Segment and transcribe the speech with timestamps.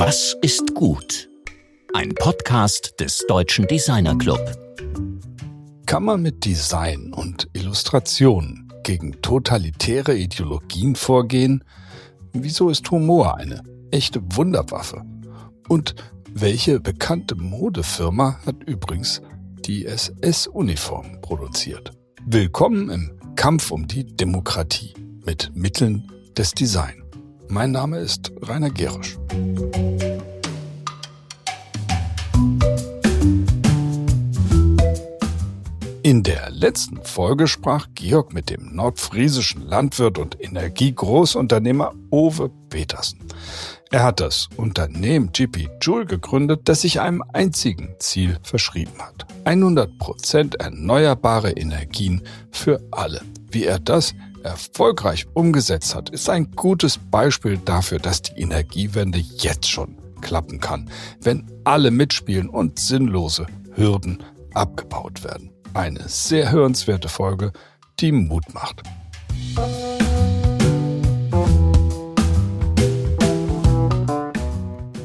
[0.00, 1.28] Was ist gut?
[1.92, 4.38] Ein Podcast des Deutschen Designer Club.
[5.86, 11.64] Kann man mit Design und Illustration gegen totalitäre Ideologien vorgehen?
[12.32, 15.02] Wieso ist Humor eine echte Wunderwaffe?
[15.66, 15.96] Und
[16.32, 19.20] welche bekannte Modefirma hat übrigens
[19.66, 21.90] die SS-Uniform produziert?
[22.24, 24.94] Willkommen im Kampf um die Demokratie
[25.26, 26.97] mit Mitteln des Design.
[27.50, 29.16] Mein Name ist Rainer Gerisch.
[36.02, 43.18] In der letzten Folge sprach Georg mit dem nordfriesischen Landwirt und Energiegroßunternehmer Ove Petersen.
[43.90, 49.26] Er hat das Unternehmen GP Joule gegründet, das sich einem einzigen Ziel verschrieben hat.
[49.44, 53.22] 100% erneuerbare Energien für alle.
[53.50, 59.68] Wie er das erfolgreich umgesetzt hat, ist ein gutes Beispiel dafür, dass die Energiewende jetzt
[59.68, 64.22] schon klappen kann, wenn alle mitspielen und sinnlose Hürden
[64.54, 65.50] abgebaut werden.
[65.74, 67.52] Eine sehr hörenswerte Folge,
[68.00, 68.82] die Mut macht.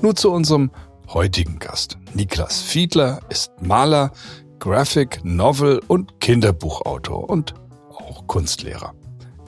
[0.01, 0.71] Nur zu unserem
[1.07, 1.97] heutigen Gast.
[2.13, 4.11] Niklas Fiedler ist Maler,
[4.59, 7.53] Graphic, Novel und Kinderbuchautor und
[7.89, 8.93] auch Kunstlehrer.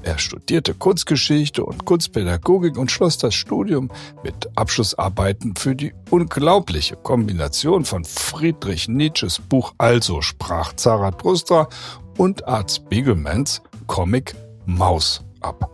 [0.06, 3.90] Er studierte Kunstgeschichte und Kunstpädagogik und schloss das Studium
[4.24, 11.68] mit Abschlussarbeiten für die unglaubliche Kombination von Friedrich Nietzsches Buch Also sprach Zarathustra
[12.20, 14.36] und Art Spiegelmans Comic
[14.68, 15.72] Maus ab.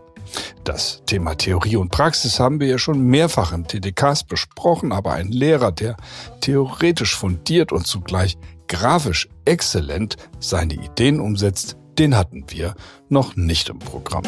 [0.63, 5.27] Das Thema Theorie und Praxis haben wir ja schon mehrfach im TDKs besprochen, aber ein
[5.27, 5.97] Lehrer, der
[6.39, 8.37] theoretisch fundiert und zugleich
[8.69, 12.75] grafisch exzellent seine Ideen umsetzt, den hatten wir
[13.09, 14.23] noch nicht im Programm.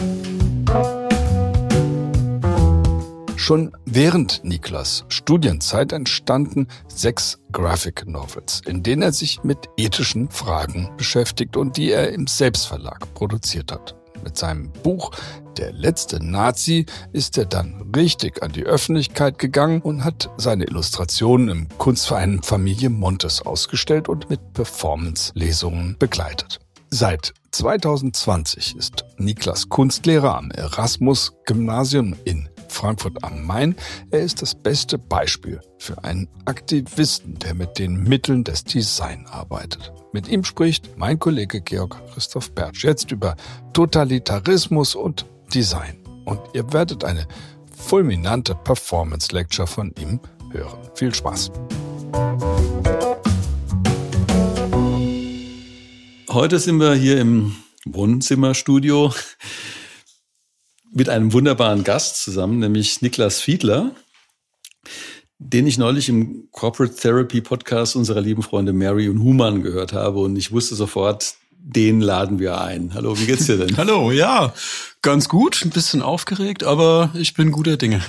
[3.43, 10.89] Schon während Niklas Studienzeit entstanden sechs Graphic Novels, in denen er sich mit ethischen Fragen
[10.95, 13.95] beschäftigt und die er im Selbstverlag produziert hat.
[14.23, 15.11] Mit seinem Buch
[15.57, 21.49] Der letzte Nazi ist er dann richtig an die Öffentlichkeit gegangen und hat seine Illustrationen
[21.49, 26.59] im Kunstverein Familie Montes ausgestellt und mit Performance-Lesungen begleitet.
[26.89, 33.75] Seit 2020 ist Niklas Kunstlehrer am Erasmus-Gymnasium in Frankfurt am Main.
[34.09, 39.93] Er ist das beste Beispiel für einen Aktivisten, der mit den Mitteln des Design arbeitet.
[40.13, 43.35] Mit ihm spricht mein Kollege Georg Christoph Bertsch jetzt über
[43.73, 45.99] Totalitarismus und Design.
[46.25, 47.27] Und ihr werdet eine
[47.77, 50.19] fulminante Performance Lecture von ihm
[50.51, 50.79] hören.
[50.95, 51.51] Viel Spaß!
[56.33, 57.55] Heute sind wir hier im
[57.85, 59.13] Wohnzimmerstudio
[60.91, 63.91] mit einem wunderbaren Gast zusammen, nämlich Niklas Fiedler,
[65.37, 70.21] den ich neulich im Corporate Therapy Podcast unserer lieben Freunde Mary und Human gehört habe
[70.21, 72.95] und ich wusste sofort, den laden wir ein.
[72.95, 73.77] Hallo, wie geht's dir denn?
[73.77, 74.55] Hallo, ja,
[75.03, 78.01] ganz gut, ein bisschen aufgeregt, aber ich bin guter Dinge.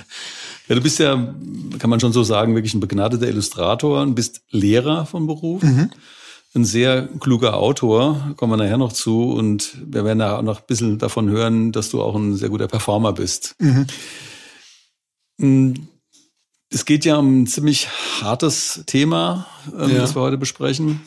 [0.68, 1.34] Ja, du bist ja,
[1.78, 5.62] kann man schon so sagen, wirklich ein begnadeter Illustrator und bist Lehrer von Beruf.
[5.62, 5.90] Mhm
[6.54, 9.32] ein sehr kluger Autor, kommen wir nachher noch zu.
[9.32, 12.48] Und wir werden da auch noch ein bisschen davon hören, dass du auch ein sehr
[12.48, 13.56] guter Performer bist.
[15.38, 15.88] Mhm.
[16.70, 17.88] Es geht ja um ein ziemlich
[18.20, 19.98] hartes Thema, ähm, ja.
[19.98, 21.00] das wir heute besprechen.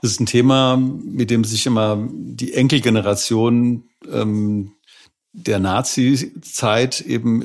[0.00, 4.72] Das ist ein Thema, mit dem sich immer die Enkelgeneration ähm,
[5.32, 7.44] der Nazi-Zeit eben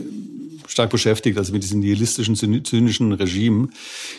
[0.67, 3.69] stark beschäftigt, also mit diesem nihilistischen, zynischen Regime.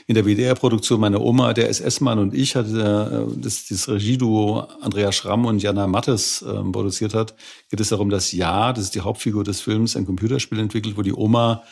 [0.06, 5.10] In der WDR-Produktion meiner Oma, der SS-Mann und ich, hatte äh, das, das Regieduo Andrea
[5.12, 7.34] Schramm und Jana Mattes äh, produziert hat,
[7.70, 11.02] geht es darum, dass Ja, das ist die Hauptfigur des Films, ein Computerspiel entwickelt, wo
[11.02, 11.62] die Oma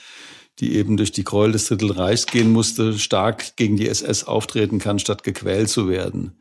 [0.61, 4.79] die eben durch die Gräuel des Drittel Reichs gehen musste, stark gegen die SS auftreten
[4.79, 6.39] kann, statt gequält zu werden.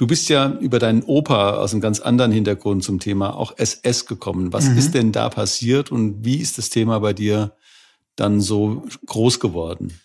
[0.00, 4.06] Du bist ja über deinen Opa aus einem ganz anderen Hintergrund zum Thema auch SS
[4.06, 4.50] gekommen.
[4.50, 4.78] Was mhm.
[4.78, 7.52] ist denn da passiert und wie ist das Thema bei dir
[8.16, 10.00] dann so groß geworden?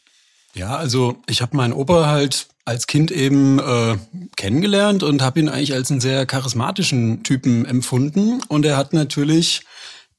[0.53, 3.95] Ja, also ich habe meinen Opa halt als Kind eben äh,
[4.35, 8.41] kennengelernt und habe ihn eigentlich als einen sehr charismatischen Typen empfunden.
[8.49, 9.61] Und er hat natürlich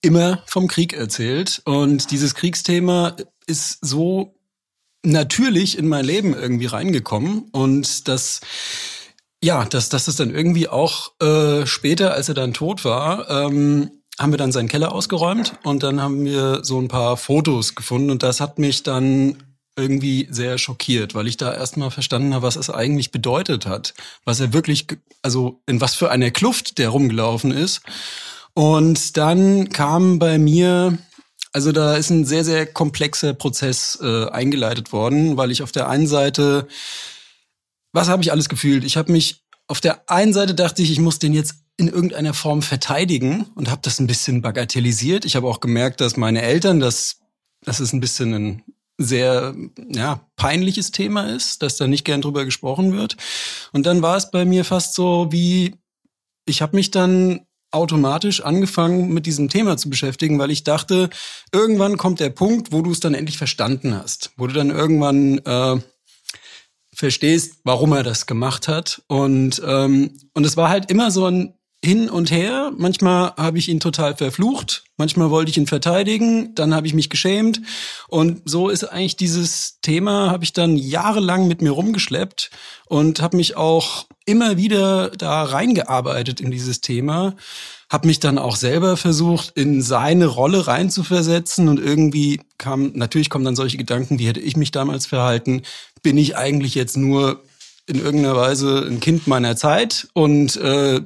[0.01, 1.61] immer vom Krieg erzählt.
[1.67, 3.15] Und dieses Kriegsthema
[3.47, 4.39] ist so
[5.03, 7.51] natürlich in mein Leben irgendwie reingekommen.
[7.53, 8.41] Und das
[9.47, 13.93] ja, dass, dass es dann irgendwie auch äh, später, als er dann tot war, ähm,
[14.19, 18.11] haben wir dann seinen Keller ausgeräumt und dann haben wir so ein paar Fotos gefunden
[18.11, 19.37] und das hat mich dann
[19.77, 23.95] irgendwie sehr schockiert, weil ich da erstmal verstanden habe, was es eigentlich bedeutet hat,
[24.25, 24.87] was er wirklich,
[25.23, 27.83] also in was für einer Kluft der rumgelaufen ist.
[28.55, 30.99] Und dann kam bei mir
[31.53, 35.89] Also da ist ein sehr, sehr komplexer Prozess äh, eingeleitet worden, weil ich auf der
[35.89, 36.67] einen Seite,
[37.97, 38.85] was habe ich alles gefühlt?
[38.85, 42.35] Ich habe mich, auf der einen Seite dachte ich, ich muss den jetzt in irgendeiner
[42.35, 45.25] Form verteidigen und habe das ein bisschen bagatellisiert.
[45.25, 47.21] Ich habe auch gemerkt, dass meine Eltern, dass
[47.63, 48.63] das ist ein bisschen ein
[48.99, 49.55] sehr
[49.89, 53.17] ja, peinliches Thema ist, dass da nicht gern drüber gesprochen wird.
[53.73, 55.75] Und dann war es bei mir fast so wie,
[56.47, 61.11] ich habe mich dann automatisch angefangen, mit diesem Thema zu beschäftigen, weil ich dachte,
[61.53, 65.39] irgendwann kommt der Punkt, wo du es dann endlich verstanden hast, wo du dann irgendwann
[65.39, 65.81] äh,
[66.97, 69.03] verstehst, warum er das gemacht hat.
[69.07, 71.55] Und ähm, und es war halt immer so ein
[71.85, 72.73] hin und her.
[72.77, 77.11] Manchmal habe ich ihn total verflucht, manchmal wollte ich ihn verteidigen, dann habe ich mich
[77.11, 77.61] geschämt.
[78.09, 82.51] Und so ist eigentlich dieses Thema, habe ich dann jahrelang mit mir rumgeschleppt
[82.87, 87.37] und habe mich auch immer wieder da reingearbeitet in dieses Thema.
[87.89, 93.45] Habe mich dann auch selber versucht, in seine Rolle reinzuversetzen und irgendwie kam, natürlich kommen
[93.45, 95.63] dann solche Gedanken, wie hätte ich mich damals verhalten?
[96.03, 97.43] Bin ich eigentlich jetzt nur
[97.87, 101.01] in irgendeiner Weise ein Kind meiner Zeit und äh,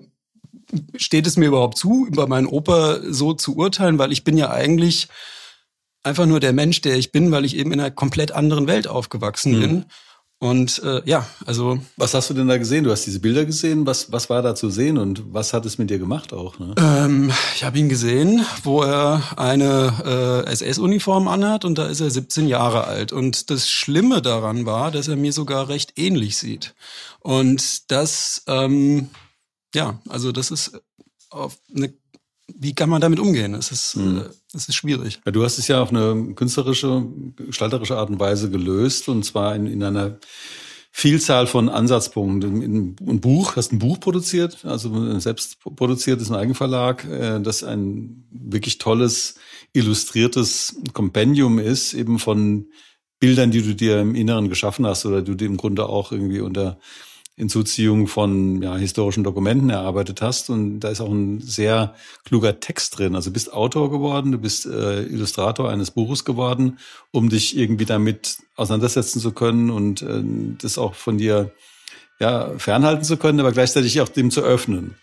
[0.96, 4.50] steht es mir überhaupt zu, über meinen Opa so zu urteilen, weil ich bin ja
[4.50, 5.08] eigentlich
[6.02, 8.86] einfach nur der Mensch, der ich bin, weil ich eben in einer komplett anderen Welt
[8.86, 9.60] aufgewachsen mhm.
[9.60, 9.84] bin.
[10.40, 11.78] Und äh, ja, also.
[11.96, 12.82] Was hast du denn da gesehen?
[12.82, 13.86] Du hast diese Bilder gesehen.
[13.86, 16.58] Was, was war da zu sehen und was hat es mit dir gemacht auch?
[16.58, 16.74] Ne?
[16.78, 22.10] Ähm, ich habe ihn gesehen, wo er eine äh, SS-Uniform anhat und da ist er
[22.10, 23.12] 17 Jahre alt.
[23.12, 26.74] Und das Schlimme daran war, dass er mir sogar recht ähnlich sieht.
[27.20, 29.10] Und das ähm,
[29.74, 30.80] ja, also das ist
[31.30, 31.92] auf eine,
[32.62, 33.54] wie kann man damit umgehen?
[33.54, 34.18] Es ist, mhm.
[34.18, 34.24] äh,
[34.54, 35.20] es ist schwierig.
[35.24, 39.56] Ja, du hast es ja auf eine künstlerische, gestalterische Art und Weise gelöst und zwar
[39.56, 40.18] in, in einer
[40.92, 42.96] Vielzahl von Ansatzpunkten.
[43.00, 48.26] Ein Buch, hast ein Buch produziert, also selbst produziert ist ein Eigenverlag, äh, das ein
[48.30, 49.36] wirklich tolles,
[49.72, 52.66] illustriertes Kompendium ist, eben von
[53.20, 56.40] Bildern, die du dir im Inneren geschaffen hast oder du dir im Grunde auch irgendwie
[56.40, 56.78] unter
[57.40, 60.50] Hinzuziehung von ja, historischen Dokumenten erarbeitet hast.
[60.50, 63.14] Und da ist auch ein sehr kluger Text drin.
[63.14, 66.78] Also du bist Autor geworden, du bist äh, Illustrator eines Buches geworden,
[67.12, 70.22] um dich irgendwie damit auseinandersetzen zu können und äh,
[70.60, 71.50] das auch von dir
[72.18, 74.96] ja, fernhalten zu können, aber gleichzeitig auch dem zu öffnen.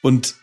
[0.00, 0.36] Und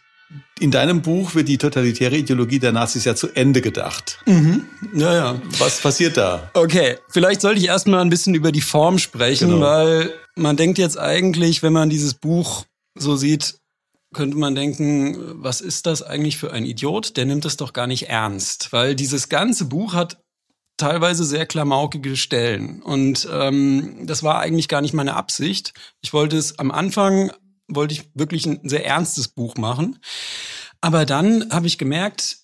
[0.60, 4.20] in deinem Buch wird die totalitäre Ideologie der Nazis ja zu Ende gedacht.
[4.26, 4.66] Mhm.
[4.94, 5.42] Ja, ja.
[5.58, 6.52] Was passiert da?
[6.54, 9.62] Okay, vielleicht sollte ich erstmal ein bisschen über die Form sprechen, genau.
[9.62, 12.66] weil man denkt jetzt eigentlich, wenn man dieses Buch
[12.96, 13.56] so sieht,
[14.14, 17.16] könnte man denken, was ist das eigentlich für ein Idiot?
[17.18, 20.18] Der nimmt es doch gar nicht ernst, weil dieses ganze Buch hat
[20.78, 22.82] teilweise sehr klamaukige Stellen.
[22.82, 25.74] Und ähm, das war eigentlich gar nicht meine Absicht.
[26.02, 27.32] Ich wollte es am Anfang,
[27.70, 30.00] wollte ich wirklich ein sehr ernstes Buch machen.
[30.82, 32.38] Aber dann habe ich gemerkt,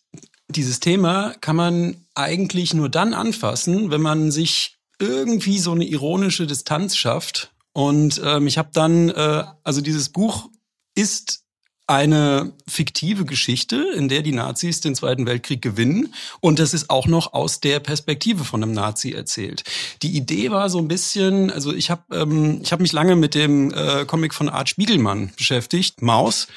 [0.47, 6.47] dieses Thema kann man eigentlich nur dann anfassen, wenn man sich irgendwie so eine ironische
[6.47, 10.49] Distanz schafft und ähm, ich habe dann, äh, also dieses Buch
[10.95, 11.43] ist
[11.87, 16.13] eine fiktive Geschichte, in der die Nazis den Zweiten Weltkrieg gewinnen.
[16.39, 19.63] Und das ist auch noch aus der Perspektive von einem Nazi erzählt.
[20.01, 23.35] Die Idee war so ein bisschen, also ich habe ähm, ich hab mich lange mit
[23.35, 26.47] dem äh, Comic von Art Spiegelmann beschäftigt, Maus,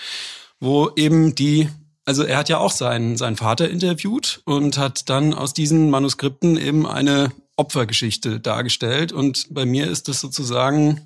[0.60, 1.68] wo eben die
[2.06, 6.56] also er hat ja auch seinen, seinen Vater interviewt und hat dann aus diesen Manuskripten
[6.56, 9.12] eben eine Opfergeschichte dargestellt.
[9.12, 11.02] Und bei mir ist das sozusagen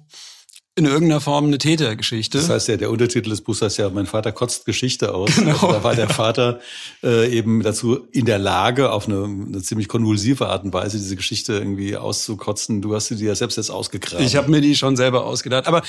[0.75, 2.39] in irgendeiner Form eine Tätergeschichte.
[2.39, 5.37] Das heißt ja, der Untertitel des Buchs heißt ja, mein Vater kotzt Geschichte aus.
[5.37, 5.53] Genau.
[5.53, 6.61] Also da war der Vater
[7.03, 11.17] äh, eben dazu in der Lage, auf eine, eine, ziemlich konvulsive Art und Weise diese
[11.17, 12.81] Geschichte irgendwie auszukotzen.
[12.81, 14.25] Du hast sie dir ja selbst jetzt ausgegraben.
[14.25, 15.67] Ich habe mir die schon selber ausgedacht.
[15.67, 15.83] Aber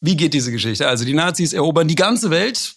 [0.00, 0.88] wie geht diese Geschichte?
[0.88, 2.76] Also die Nazis erobern die ganze Welt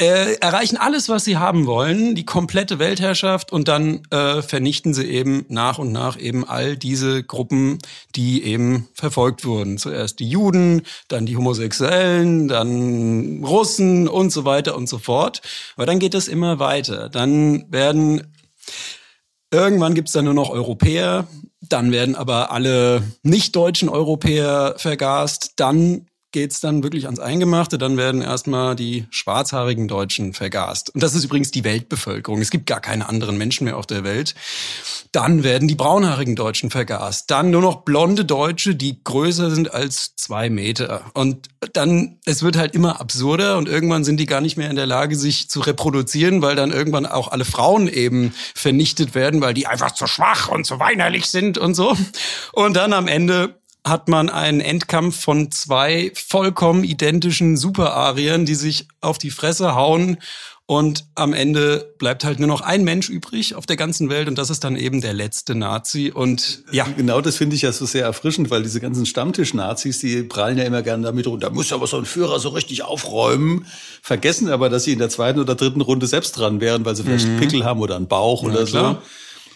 [0.00, 5.04] äh, erreichen alles, was sie haben wollen, die komplette Weltherrschaft und dann äh, vernichten sie
[5.04, 7.78] eben nach und nach eben all diese Gruppen,
[8.16, 9.76] die eben verfolgt wurden.
[9.76, 15.42] Zuerst die Juden, dann die Homosexuellen, dann Russen und so weiter und so fort.
[15.76, 17.10] Aber dann geht es immer weiter.
[17.10, 18.32] Dann werden
[19.52, 21.26] Irgendwann gibt's dann nur noch Europäer,
[21.60, 27.78] dann werden aber alle nicht-deutschen Europäer vergast, dann geht's dann wirklich ans Eingemachte.
[27.78, 30.94] Dann werden erstmal die schwarzhaarigen Deutschen vergast.
[30.94, 32.40] Und das ist übrigens die Weltbevölkerung.
[32.40, 34.34] Es gibt gar keine anderen Menschen mehr auf der Welt.
[35.12, 37.30] Dann werden die braunhaarigen Deutschen vergast.
[37.30, 41.10] Dann nur noch blonde Deutsche, die größer sind als zwei Meter.
[41.14, 44.76] Und dann, es wird halt immer absurder und irgendwann sind die gar nicht mehr in
[44.76, 49.54] der Lage, sich zu reproduzieren, weil dann irgendwann auch alle Frauen eben vernichtet werden, weil
[49.54, 51.96] die einfach zu schwach und zu weinerlich sind und so.
[52.52, 58.88] Und dann am Ende hat man einen Endkampf von zwei vollkommen identischen Super-Arien, die sich
[59.00, 60.18] auf die Fresse hauen
[60.70, 64.38] Und am Ende bleibt halt nur noch ein Mensch übrig auf der ganzen Welt und
[64.38, 66.12] das ist dann eben der letzte Nazi.
[66.14, 66.86] Und ja.
[66.96, 70.62] Genau das finde ich ja so sehr erfrischend, weil diese ganzen Stammtisch-Nazis, die prallen ja
[70.62, 73.66] immer gerne damit rum, da muss aber so ein Führer so richtig aufräumen,
[74.00, 77.02] vergessen aber, dass sie in der zweiten oder dritten Runde selbst dran wären, weil sie
[77.02, 77.40] vielleicht mhm.
[77.40, 79.02] Pickel haben oder einen Bauch ja, oder klar.
[79.02, 79.08] so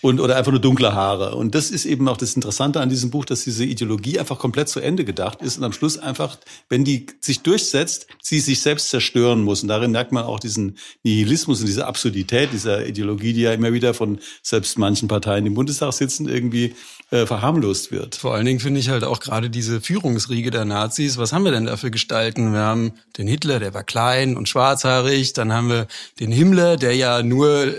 [0.04, 1.34] und oder einfach nur dunkle Haare.
[1.34, 4.68] Und das ist eben auch das Interessante an diesem Buch, dass diese Ideologie einfach komplett
[4.68, 6.36] zu Ende gedacht ist und am Schluss einfach,
[6.68, 9.62] wenn die sich durchsetzt, sie sich selbst zerstören muss.
[9.62, 13.72] Und darin merkt man auch diesen Nihilismus und diese Absurdität dieser Ideologie, die ja immer
[13.72, 16.74] wieder von selbst manchen Parteien im Bundestag sitzen, irgendwie
[17.10, 18.16] äh, verharmlost wird.
[18.16, 21.16] Vor allen Dingen finde ich halt auch gerade diese Führungsriege der Nazis.
[21.16, 22.52] Was haben wir denn da für Gestalten?
[22.52, 25.32] Wir haben den Hitler, der war klein und schwarzhaarig.
[25.32, 25.86] Dann haben wir
[26.20, 27.72] den Himmler, der ja nur äh,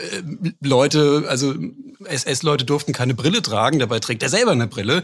[0.60, 1.54] Leute, also
[2.06, 5.04] SS-Leute durften keine Brille tragen, dabei trägt er selber eine Brille.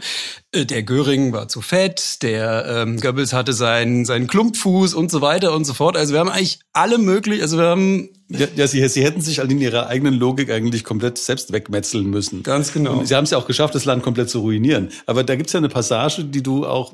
[0.52, 5.20] Äh, der Göring war zu fett, der ähm, Goebbels hatte seinen, seinen Klumpfuß und so
[5.20, 5.96] weiter und so fort.
[5.96, 9.38] Also wir haben eigentlich alle möglich, also wir haben ja, ja sie, sie hätten sich
[9.38, 12.42] in ihrer eigenen Logik eigentlich komplett selbst wegmetzeln müssen.
[12.42, 12.98] Ganz genau.
[12.98, 14.88] Und sie haben es ja auch geschafft, das Land komplett zu ruinieren.
[15.06, 16.92] Aber da gibt's ja eine Passage, die du auch,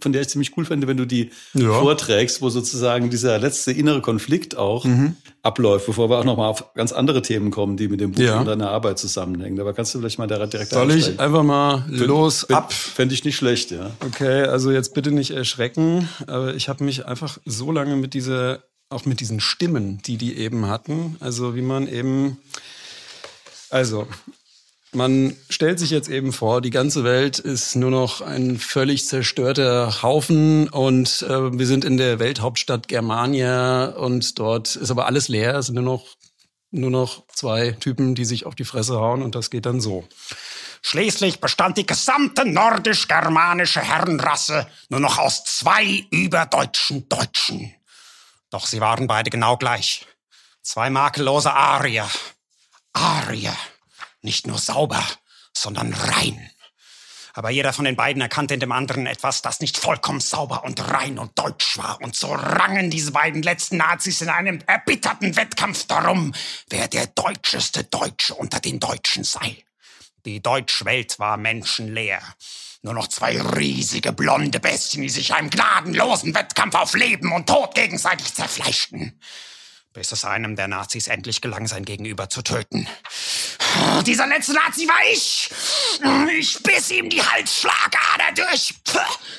[0.00, 1.72] von der ich ziemlich cool finde, wenn du die ja.
[1.80, 5.16] vorträgst, wo sozusagen dieser letzte innere Konflikt auch mhm.
[5.42, 8.38] abläuft, bevor wir auch nochmal auf ganz andere Themen kommen, die mit dem Buch ja.
[8.38, 9.58] und deiner Arbeit zusammenhängen.
[9.60, 12.72] Aber kannst du vielleicht mal direkt Soll ich einfach mal los Find, ab?
[12.96, 13.90] Fände ich nicht schlecht, ja.
[14.00, 18.62] Okay, also jetzt bitte nicht erschrecken, aber ich habe mich einfach so lange mit dieser
[18.88, 21.18] auch mit diesen Stimmen, die die eben hatten.
[21.20, 22.38] Also wie man eben,
[23.68, 24.08] also
[24.92, 30.02] man stellt sich jetzt eben vor, die ganze Welt ist nur noch ein völlig zerstörter
[30.02, 35.56] Haufen und äh, wir sind in der Welthauptstadt Germania und dort ist aber alles leer.
[35.56, 36.06] Es sind nur noch,
[36.70, 40.08] nur noch zwei Typen, die sich auf die Fresse hauen und das geht dann so.
[40.88, 47.74] Schließlich bestand die gesamte nordisch-germanische Herrenrasse nur noch aus zwei überdeutschen Deutschen.
[48.50, 50.06] Doch sie waren beide genau gleich.
[50.62, 52.08] Zwei makellose Arier.
[52.92, 53.56] Arier.
[54.22, 55.02] Nicht nur sauber,
[55.52, 56.52] sondern rein.
[57.34, 60.92] Aber jeder von den beiden erkannte in dem anderen etwas, das nicht vollkommen sauber und
[60.92, 62.00] rein und deutsch war.
[62.00, 66.32] Und so rangen diese beiden letzten Nazis in einem erbitterten Wettkampf darum,
[66.70, 69.64] wer der deutscheste Deutsche unter den Deutschen sei.
[70.26, 72.20] Die Deutschwelt war menschenleer.
[72.82, 77.76] Nur noch zwei riesige blonde Bestien, die sich einem gnadenlosen Wettkampf auf Leben und Tod
[77.76, 79.20] gegenseitig zerfleischten
[79.96, 82.86] bis es einem der Nazis endlich gelang, sein Gegenüber zu töten.
[84.02, 85.50] Dieser letzte Nazi war ich.
[86.38, 88.74] Ich biss ihm die Halsschlagader durch,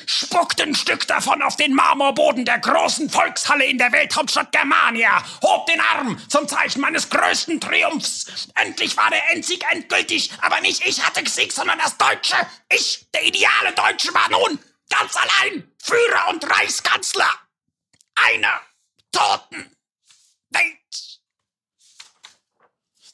[0.07, 5.67] spuckte ein Stück davon auf den Marmorboden der großen Volkshalle in der Welthauptstadt Germania, hob
[5.67, 8.47] den Arm zum Zeichen meines größten Triumphs.
[8.55, 12.35] Endlich war der Endsieg endgültig, aber nicht ich hatte gesiegt, sondern das Deutsche.
[12.73, 14.57] Ich, der ideale Deutsche, war nun
[14.89, 17.29] ganz allein Führer und Reichskanzler.
[18.15, 18.59] Einer
[19.11, 19.77] Toten
[20.49, 21.21] Welt.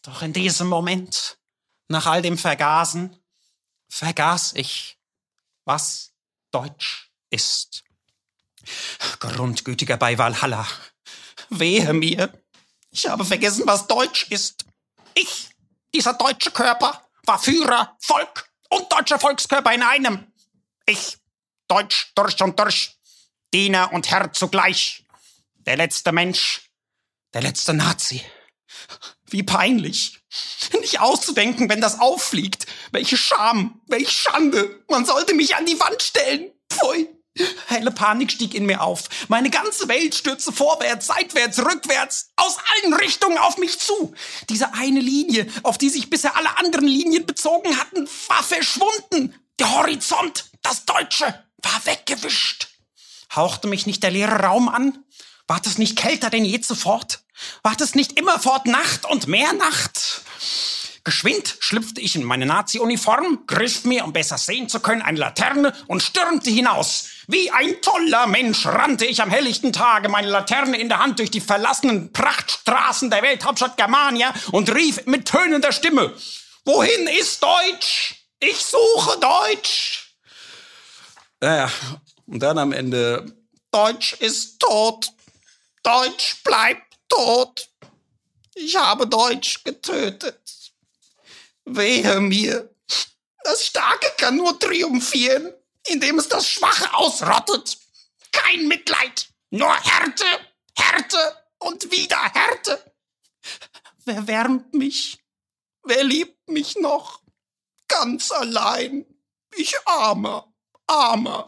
[0.04, 1.38] Doch in diesem Moment,
[1.88, 3.18] nach all dem Vergasen,
[3.90, 5.00] vergaß ich,
[5.66, 6.14] was
[6.52, 7.84] Deutsch ist.
[9.20, 10.68] Grundgütiger bei Valhalla.
[11.50, 12.44] Wehe mir.
[12.92, 14.66] Ich habe vergessen, was Deutsch ist.
[15.14, 15.50] Ich,
[15.94, 20.34] dieser deutsche Körper, war Führer, Volk und deutscher Volkskörper in einem.
[20.86, 21.18] Ich,
[21.68, 22.98] Deutsch durch und durch,
[23.54, 25.06] Diener und Herr zugleich.
[25.56, 26.70] Der letzte Mensch,
[27.34, 28.22] der letzte Nazi.
[29.34, 30.20] Wie peinlich.
[30.80, 32.68] Nicht auszudenken, wenn das auffliegt.
[32.92, 34.84] Welche Scham, welche Schande.
[34.88, 36.52] Man sollte mich an die Wand stellen.
[36.70, 37.10] Pfui.
[37.66, 39.06] Helle Panik stieg in mir auf.
[39.30, 44.14] Meine ganze Welt stürzte vorwärts, seitwärts, rückwärts, aus allen Richtungen auf mich zu.
[44.50, 49.34] Diese eine Linie, auf die sich bisher alle anderen Linien bezogen hatten, war verschwunden.
[49.58, 51.26] Der Horizont, das Deutsche,
[51.58, 52.68] war weggewischt.
[53.36, 55.04] Hauchte mich nicht der leere Raum an?
[55.48, 57.02] Ward es nicht kälter denn je zuvor?
[57.64, 60.22] Ward es nicht immerfort Nacht und mehr Nacht?
[61.06, 65.74] Geschwind schlüpfte ich in meine Nazi-Uniform, griff mir, um besser sehen zu können, eine Laterne
[65.88, 67.10] und stürmte hinaus.
[67.28, 71.30] Wie ein toller Mensch rannte ich am helllichten Tage, meine Laterne in der Hand durch
[71.30, 76.16] die verlassenen Prachtstraßen der Welthauptstadt Germania und rief mit tönender Stimme,
[76.66, 78.26] Wohin ist Deutsch?
[78.40, 80.16] Ich suche Deutsch.
[81.42, 81.70] Naja,
[82.26, 83.26] und dann am Ende,
[83.72, 85.10] Deutsch ist tot.
[85.84, 87.70] Deutsch bleibt tot.
[88.56, 90.74] Ich habe Deutsch getötet.
[91.66, 92.70] Wehe mir.
[93.44, 95.54] Das Starke kann nur triumphieren,
[95.88, 97.78] indem es das Schwache ausrottet.
[98.32, 100.26] Kein Mitleid, nur Härte,
[100.78, 102.94] Härte und wieder Härte.
[104.06, 105.20] Wer wärmt mich?
[105.84, 107.22] Wer liebt mich noch?
[107.88, 109.06] Ganz allein.
[109.56, 110.54] Ich armer,
[110.88, 111.48] armer.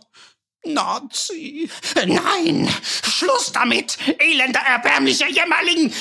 [0.68, 1.70] Nazi.
[1.96, 2.68] Nein,
[3.04, 5.92] Schluss damit, elender, erbärmlicher Jämmerling.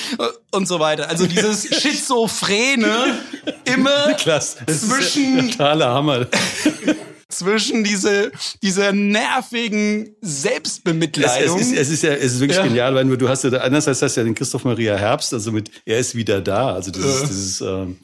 [0.51, 1.09] Und so weiter.
[1.09, 3.19] Also dieses Schizophrene
[3.65, 4.65] immer Klasse.
[4.65, 6.27] zwischen, totaler Hammer.
[7.29, 8.31] zwischen diese,
[8.61, 11.59] dieser nervigen Selbstbemitleidung.
[11.59, 12.63] Es, es, ist, es ist ja, es ist wirklich Ja.
[12.63, 15.69] genial, weil du hast ja, einerseits hast du ja den Christoph Maria Herbst, also mit,
[15.85, 17.97] er ist wieder da, also dieses, dieses, ähm,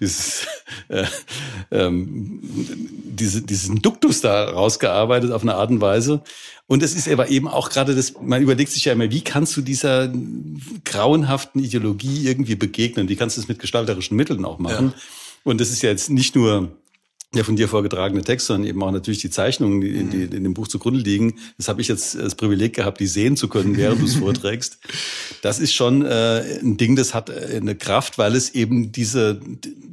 [0.00, 0.46] dieses,
[0.88, 1.04] äh,
[1.70, 6.22] ähm, diese, diesen Duktus da rausgearbeitet auf eine Art und Weise.
[6.66, 9.56] Und es ist aber eben auch gerade das, man überlegt sich ja immer, wie kannst
[9.56, 10.12] du dieser
[10.84, 13.08] grauenhaften Ideologie irgendwie begegnen?
[13.08, 14.92] Wie kannst du es mit gestalterischen Mitteln auch machen?
[15.44, 16.72] Und das ist ja jetzt nicht nur
[17.36, 20.54] der von dir vorgetragene Text, sondern eben auch natürlich die Zeichnungen, die, die in dem
[20.54, 21.38] Buch zugrunde liegen.
[21.56, 24.78] Das habe ich jetzt das Privileg gehabt, die sehen zu können, während du es vorträgst.
[25.42, 29.40] Das ist schon äh, ein Ding, das hat äh, eine Kraft, weil es eben diese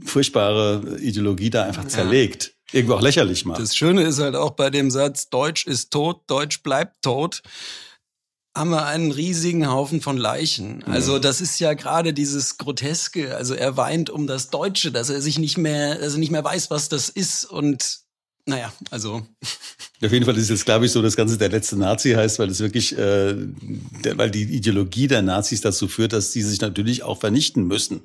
[0.05, 2.53] furchtbare Ideologie da einfach zerlegt.
[2.71, 3.61] Irgendwo auch lächerlich macht.
[3.61, 7.43] Das Schöne ist halt auch bei dem Satz, Deutsch ist tot, Deutsch bleibt tot,
[8.55, 10.83] haben wir einen riesigen Haufen von Leichen.
[10.83, 13.35] Also das ist ja gerade dieses Groteske.
[13.35, 16.43] Also er weint um das Deutsche, dass er sich nicht mehr, dass er nicht mehr
[16.43, 17.45] weiß, was das ist.
[17.45, 18.03] Und
[18.45, 19.25] naja, also
[20.03, 22.49] Auf jeden Fall ist jetzt, glaube ich, so, das Ganze der letzte Nazi heißt, weil
[22.49, 23.35] es wirklich, äh,
[24.03, 28.01] der, weil die Ideologie der Nazis dazu führt, dass sie sich natürlich auch vernichten müssen.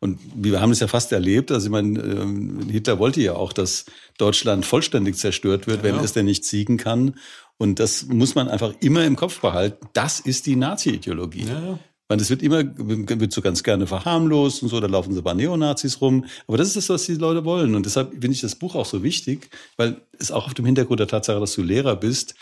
[0.00, 1.52] Und wir haben es ja fast erlebt.
[1.52, 3.84] Also ich meine, ähm, Hitler wollte ja auch, dass
[4.16, 7.16] Deutschland vollständig zerstört wird, wenn es denn nicht siegen kann.
[7.62, 9.86] Und das muss man einfach immer im Kopf behalten.
[9.92, 11.44] Das ist die Nazi-Ideologie.
[11.44, 11.78] Ja.
[12.08, 15.24] Weil das wird immer, wird so ganz gerne verharmlost und so, da laufen so ein
[15.24, 16.24] paar Neonazis rum.
[16.48, 17.76] Aber das ist das, was die Leute wollen.
[17.76, 20.98] Und deshalb finde ich das Buch auch so wichtig, weil es auch auf dem Hintergrund
[20.98, 22.34] der Tatsache, dass du Lehrer bist,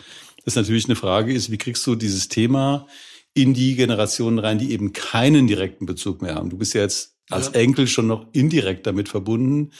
[0.43, 2.87] das natürlich eine Frage ist, wie kriegst du dieses Thema
[3.35, 6.49] in die Generationen rein, die eben keinen direkten Bezug mehr haben.
[6.49, 7.61] Du bist ja jetzt als Ja.
[7.61, 9.71] Enkel schon noch indirekt damit verbunden.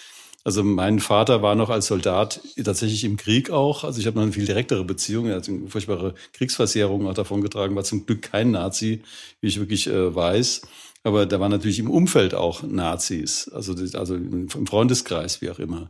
[0.44, 3.84] Also mein Vater war noch als Soldat tatsächlich im Krieg auch.
[3.84, 5.28] Also ich habe noch eine viel direktere Beziehung.
[5.28, 9.04] Er hat eine furchtbare Kriegsversehrung auch davon getragen, war zum Glück kein Nazi,
[9.40, 10.62] wie ich wirklich äh, weiß.
[11.04, 15.90] Aber da waren natürlich im Umfeld auch Nazis, also, also im Freundeskreis, wie auch immer.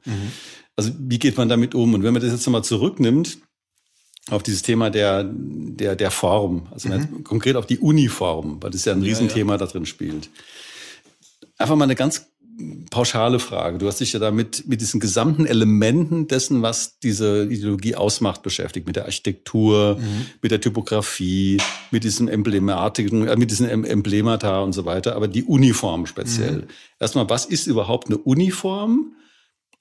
[0.77, 1.93] Also wie geht man damit um?
[1.93, 3.39] Und wenn man das jetzt nochmal zurücknimmt,
[4.29, 6.89] auf dieses Thema der, der, der Form, also
[7.23, 10.29] konkret auf die Uniform, weil das ja ein Riesenthema da drin spielt.
[11.57, 12.30] Einfach mal eine ganz
[12.89, 13.77] pauschale Frage.
[13.77, 18.85] Du hast dich ja damit mit diesen gesamten Elementen dessen, was diese Ideologie ausmacht, beschäftigt.
[18.87, 19.99] Mit der Architektur,
[20.41, 21.57] mit der Typografie,
[21.91, 25.15] mit diesen Emblematiken, äh, mit diesen Em- Emblemata und so weiter.
[25.15, 26.67] Aber die Uniform speziell.
[26.99, 29.15] Erstmal, was ist überhaupt eine Uniform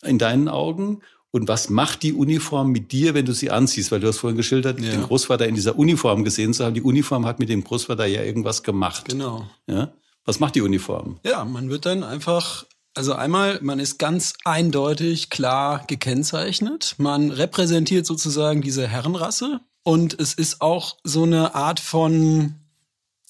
[0.03, 1.01] in deinen Augen?
[1.33, 3.93] Und was macht die Uniform mit dir, wenn du sie anziehst?
[3.93, 4.91] Weil du hast vorhin geschildert, Ja.
[4.91, 6.75] den Großvater in dieser Uniform gesehen zu haben.
[6.75, 9.09] Die Uniform hat mit dem Großvater ja irgendwas gemacht.
[9.09, 9.47] genau.
[9.69, 9.93] Ja?
[10.25, 11.19] Was macht die Uniform?
[11.25, 16.95] Ja, man wird dann einfach, also einmal, man ist ganz eindeutig klar gekennzeichnet.
[16.99, 22.55] Man repräsentiert sozusagen diese Herrenrasse und es ist auch so eine Art von,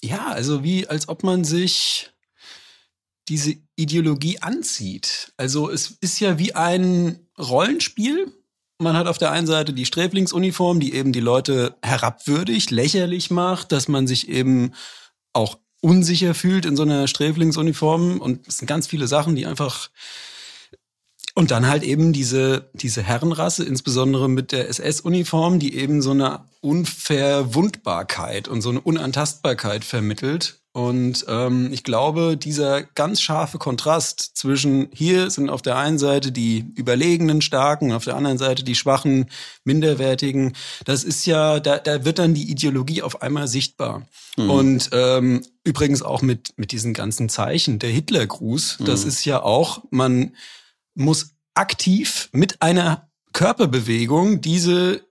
[0.02, 2.10] ja, also wie, als ob man sich
[3.28, 5.32] diese Ideologie anzieht.
[5.36, 8.32] Also es ist ja wie ein Rollenspiel.
[8.78, 13.72] Man hat auf der einen Seite die Sträflingsuniform, die eben die Leute herabwürdigt, lächerlich macht,
[13.72, 14.74] dass man sich eben
[15.32, 19.90] auch unsicher fühlt in so einer Sträflingsuniform und es sind ganz viele Sachen, die einfach
[21.34, 26.44] und dann halt eben diese, diese Herrenrasse, insbesondere mit der SS-Uniform, die eben so eine
[26.60, 30.59] Unverwundbarkeit und so eine Unantastbarkeit vermittelt.
[30.72, 36.30] Und ähm, ich glaube, dieser ganz scharfe Kontrast zwischen hier sind auf der einen Seite
[36.30, 39.26] die überlegenen Starken, auf der anderen Seite die schwachen,
[39.64, 40.54] minderwertigen,
[40.84, 44.06] das ist ja, da, da wird dann die Ideologie auf einmal sichtbar.
[44.36, 49.82] Und ähm, übrigens auch mit, mit diesen ganzen Zeichen, der Hitlergruß, das ist ja auch,
[49.90, 50.36] man
[50.94, 55.02] muss aktiv mit einer Körperbewegung diese,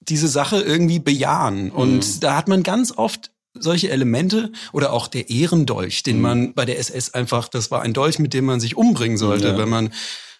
[0.00, 1.70] diese Sache irgendwie bejahen.
[1.70, 6.64] Und da hat man ganz oft solche Elemente oder auch der Ehrendolch, den man bei
[6.64, 9.58] der SS einfach, das war ein Dolch, mit dem man sich umbringen sollte, Ja.
[9.58, 9.92] wenn man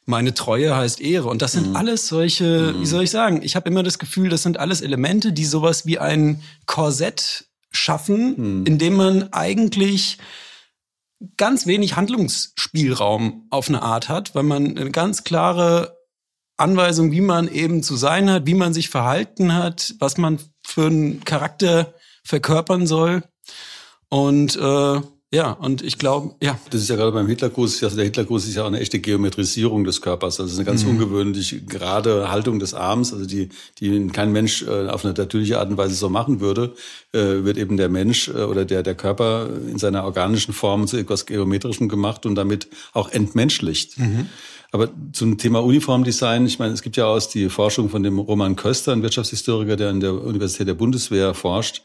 [0.07, 1.29] meine Treue heißt Ehre.
[1.29, 4.43] Und das sind alles solche, wie soll ich sagen, ich habe immer das Gefühl, das
[4.43, 10.19] sind alles Elemente, die sowas wie ein Korsett schaffen, in dem man eigentlich
[11.37, 15.97] ganz wenig Handlungsspielraum auf eine Art hat, weil man eine ganz klare
[16.57, 20.87] Anweisung, wie man eben zu sein hat, wie man sich verhalten hat, was man für
[20.87, 23.23] einen Charakter verkörpern soll.
[24.09, 25.01] Und äh,
[25.33, 26.59] Ja, und ich glaube, ja.
[26.71, 29.85] Das ist ja gerade beim Hitlergruß, also der Hitlergruß ist ja auch eine echte Geometrisierung
[29.85, 30.41] des Körpers.
[30.41, 30.91] Also eine ganz mhm.
[30.91, 35.71] ungewöhnlich gerade Haltung des Arms, also die, die kein Mensch äh, auf eine natürliche Art
[35.71, 36.75] und Weise so machen würde,
[37.13, 40.97] äh, wird eben der Mensch äh, oder der, der Körper in seiner organischen Form zu
[40.97, 43.99] etwas Geometrischem gemacht und damit auch entmenschlicht.
[43.99, 44.27] Mhm.
[44.73, 48.55] Aber zum Thema Uniformdesign, ich meine, es gibt ja aus die Forschung von dem Roman
[48.55, 51.83] Köster, ein Wirtschaftshistoriker, der an der Universität der Bundeswehr forscht,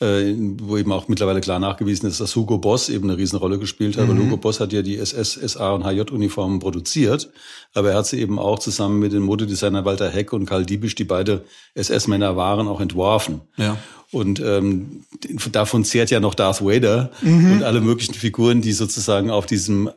[0.00, 3.96] äh, wo eben auch mittlerweile klar nachgewiesen ist, dass Hugo Boss eben eine Riesenrolle gespielt
[3.96, 4.08] hat.
[4.08, 4.10] Mhm.
[4.10, 7.30] Weil Hugo Boss hat ja die SS, SA und HJ-Uniformen produziert,
[7.72, 10.96] aber er hat sie eben auch zusammen mit den Modedesigner Walter Heck und Karl Diebisch,
[10.96, 11.44] die beide
[11.74, 13.42] SS-Männer waren, auch entworfen.
[13.56, 13.76] Ja.
[14.10, 15.04] Und ähm,
[15.52, 17.52] davon zehrt ja noch Darth Vader mhm.
[17.52, 19.90] und alle möglichen Figuren, die sozusagen auf diesem,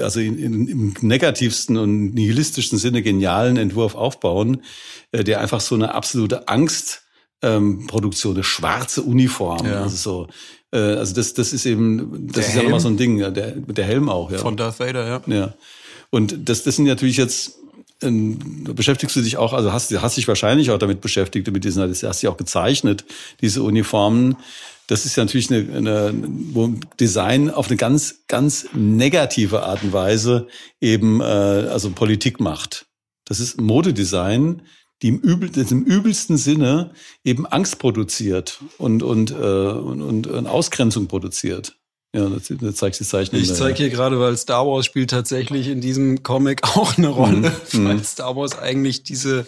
[0.00, 4.62] also in, in, im negativsten und nihilistischsten Sinne genialen Entwurf aufbauen,
[5.12, 7.02] äh, der einfach so eine absolute Angst
[7.42, 9.66] ähm, Produktion, eine schwarze Uniform.
[9.66, 9.82] Ja.
[9.82, 10.28] Also so,
[10.72, 12.56] äh, also das, das ist eben, das der ist Helm?
[12.56, 14.38] ja nochmal so ein Ding, ja, der, der Helm auch, ja.
[14.38, 15.20] Von Darth Vader, ja.
[15.26, 15.54] Ja.
[16.10, 17.58] Und das, das sind natürlich jetzt,
[18.00, 22.22] beschäftigst du dich auch, also hast, hast dich wahrscheinlich auch damit beschäftigt, mit diesen, hast
[22.22, 23.04] du auch gezeichnet,
[23.40, 24.36] diese Uniformen.
[24.86, 26.14] Das ist ja natürlich eine, eine
[26.52, 30.46] wo Design auf eine ganz, ganz negative Art und Weise
[30.80, 32.86] eben äh, also Politik macht.
[33.24, 34.62] Das ist Modedesign
[35.02, 36.92] die im, übel, im übelsten Sinne
[37.24, 41.77] eben Angst produziert und, und, äh, und, und, und Ausgrenzung produziert.
[42.14, 43.42] Ja, das, das zeigt die Zeichnung.
[43.42, 47.52] Ich zeige hier gerade, weil Star Wars spielt tatsächlich in diesem Comic auch eine Rolle,
[47.72, 47.84] mhm.
[47.84, 49.46] weil Star Wars eigentlich diese,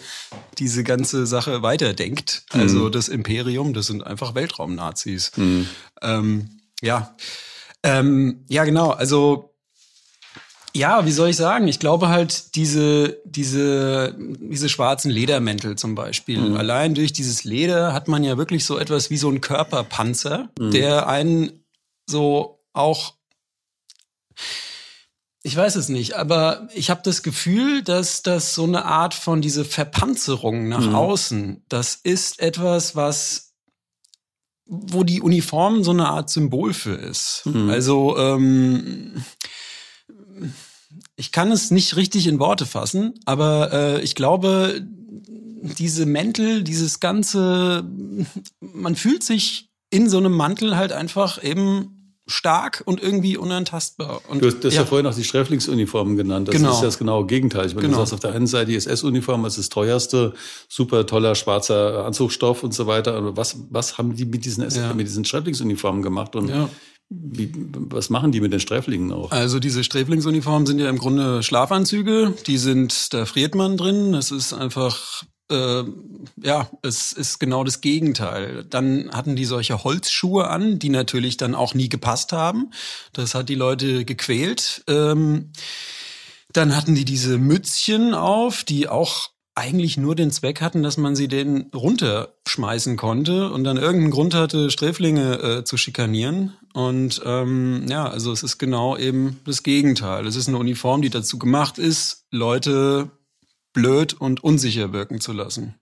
[0.59, 2.43] diese ganze Sache weiterdenkt.
[2.51, 2.91] Also mhm.
[2.91, 5.31] das Imperium, das sind einfach Weltraumnazis.
[5.37, 5.67] Mhm.
[6.03, 6.49] Ähm,
[6.81, 7.15] ja.
[7.83, 8.91] Ähm, ja, genau.
[8.91, 9.51] Also
[10.73, 11.67] ja, wie soll ich sagen?
[11.67, 16.39] Ich glaube halt diese, diese, diese schwarzen Ledermäntel zum Beispiel.
[16.39, 16.57] Mhm.
[16.57, 20.71] Allein durch dieses Leder hat man ja wirklich so etwas wie so ein Körperpanzer, mhm.
[20.71, 21.60] der einen
[22.09, 23.15] so auch,
[25.43, 29.41] ich weiß es nicht, aber ich habe das Gefühl, dass das so eine Art von
[29.41, 30.95] diese Verpanzerung nach mhm.
[30.95, 33.51] außen, das ist etwas, was
[34.73, 37.41] wo die Uniform so eine Art Symbol für ist.
[37.45, 37.69] Mhm.
[37.69, 39.25] Also ähm,
[41.17, 44.81] ich kann es nicht richtig in Worte fassen, aber äh, ich glaube,
[45.61, 47.83] diese Mäntel, dieses ganze,
[48.61, 54.21] man fühlt sich in so einem Mantel halt einfach eben stark und irgendwie unantastbar.
[54.29, 54.81] Und, du hast, du hast ja.
[54.81, 56.47] ja vorhin auch die Sträflingsuniformen genannt.
[56.47, 56.71] Das genau.
[56.71, 57.65] ist ja das genaue Gegenteil.
[57.67, 57.97] Ich meine, genau.
[57.97, 60.33] du sagst auf der einen Seite die SS-Uniform ist das teuerste,
[60.69, 63.15] super toller schwarzer Anzugstoff und so weiter.
[63.15, 64.93] Aber was, was haben die mit diesen, ja.
[64.93, 66.35] mit diesen Sträflingsuniformen gemacht?
[66.35, 66.69] Und ja.
[67.13, 69.31] Wie, was machen die mit den Sträflingen auch?
[69.31, 72.33] Also diese Sträflingsuniformen sind ja im Grunde Schlafanzüge.
[72.47, 74.13] Die sind, da friert man drin.
[74.13, 75.83] Es ist einfach, äh,
[76.41, 78.65] ja, es ist genau das Gegenteil.
[78.69, 82.71] Dann hatten die solche Holzschuhe an, die natürlich dann auch nie gepasst haben.
[83.13, 84.83] Das hat die Leute gequält.
[84.87, 85.51] Ähm,
[86.53, 91.15] dann hatten die diese Mützchen auf, die auch eigentlich nur den Zweck hatten, dass man
[91.15, 96.53] sie den runterschmeißen konnte und dann irgendeinen Grund hatte, Sträflinge äh, zu schikanieren.
[96.73, 100.25] Und ähm, ja, also es ist genau eben das Gegenteil.
[100.25, 103.11] Es ist eine Uniform, die dazu gemacht ist, Leute
[103.73, 105.75] blöd und unsicher wirken zu lassen.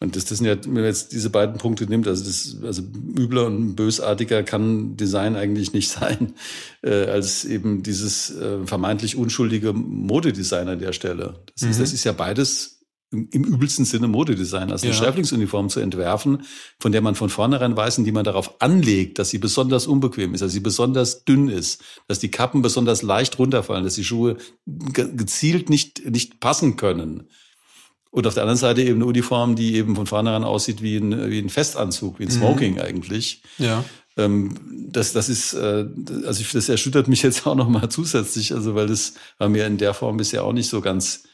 [0.00, 2.82] Und das, das sind ja, wenn man jetzt diese beiden Punkte nimmt, also das, also
[2.82, 6.34] übler und bösartiger kann Design eigentlich nicht sein,
[6.82, 11.40] äh, als eben dieses äh, vermeintlich unschuldige Modedesign an der Stelle.
[11.54, 11.70] Das, mhm.
[11.70, 12.73] ist, das ist ja beides
[13.14, 15.00] im, im übelsten Sinne Modedesign, also eine ja.
[15.00, 16.42] Sträflingsuniform zu entwerfen,
[16.78, 20.40] von der man von vornherein weiß die man darauf anlegt, dass sie besonders unbequem ist,
[20.40, 25.70] dass sie besonders dünn ist, dass die Kappen besonders leicht runterfallen, dass die Schuhe gezielt
[25.70, 27.28] nicht, nicht passen können.
[28.10, 31.30] Und auf der anderen Seite eben eine Uniform, die eben von vornherein aussieht wie ein,
[31.30, 32.38] wie ein Festanzug, wie ein mhm.
[32.38, 32.80] Smoking mhm.
[32.80, 33.42] eigentlich.
[33.58, 33.84] Ja.
[34.16, 34.56] Ähm,
[34.90, 35.86] das, das ist, äh,
[36.24, 39.66] also ich, das erschüttert mich jetzt auch noch mal zusätzlich, also weil das war mir
[39.66, 41.24] in der Form bisher auch nicht so ganz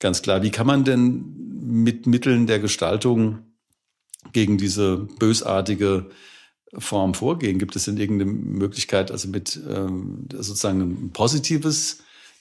[0.00, 0.42] ganz klar.
[0.42, 1.24] Wie kann man denn
[1.60, 3.38] mit Mitteln der Gestaltung
[4.32, 6.10] gegen diese bösartige
[6.76, 7.58] Form vorgehen?
[7.58, 11.98] Gibt es denn irgendeine Möglichkeit, also mit ähm, sozusagen ein positives,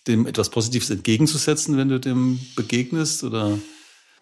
[0.08, 3.24] dem etwas Positives entgegenzusetzen, wenn du dem begegnest?
[3.24, 3.60] Oder?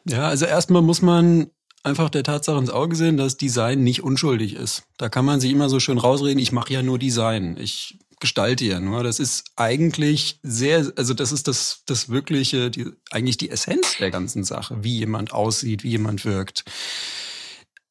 [0.06, 1.48] Ja, also erstmal muss man
[1.84, 4.84] einfach der Tatsache ins Auge sehen, dass Design nicht unschuldig ist.
[4.98, 7.58] Da kann man sich immer so schön rausreden, ich mache ja nur Design.
[7.60, 8.86] Ich gestaltieren.
[8.86, 13.98] Nur das ist eigentlich sehr, also das ist das, das wirkliche, die, eigentlich die Essenz
[14.00, 16.64] der ganzen Sache, wie jemand aussieht, wie jemand wirkt.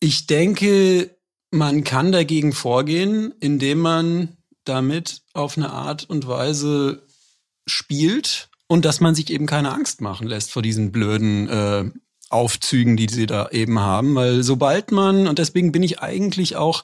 [0.00, 1.16] Ich denke,
[1.50, 7.06] man kann dagegen vorgehen, indem man damit auf eine Art und Weise
[7.66, 11.84] spielt und dass man sich eben keine Angst machen lässt vor diesen blöden äh,
[12.28, 16.82] Aufzügen, die sie da eben haben, weil sobald man, und deswegen bin ich eigentlich auch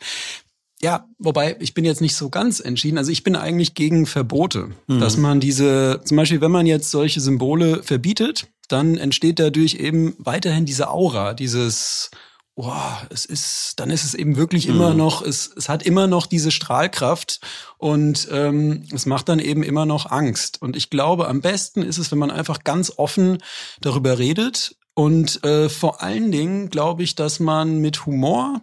[0.82, 2.98] ja, wobei ich bin jetzt nicht so ganz entschieden.
[2.98, 5.00] Also ich bin eigentlich gegen Verbote, mhm.
[5.00, 10.14] dass man diese, zum Beispiel, wenn man jetzt solche Symbole verbietet, dann entsteht dadurch eben
[10.18, 12.10] weiterhin diese Aura, dieses
[12.54, 12.72] oh,
[13.10, 14.74] es ist, dann ist es eben wirklich mhm.
[14.74, 17.40] immer noch, es, es hat immer noch diese Strahlkraft
[17.78, 20.60] und ähm, es macht dann eben immer noch Angst.
[20.60, 23.38] Und ich glaube, am besten ist es, wenn man einfach ganz offen
[23.80, 24.76] darüber redet.
[24.94, 28.60] Und äh, vor allen Dingen glaube ich, dass man mit Humor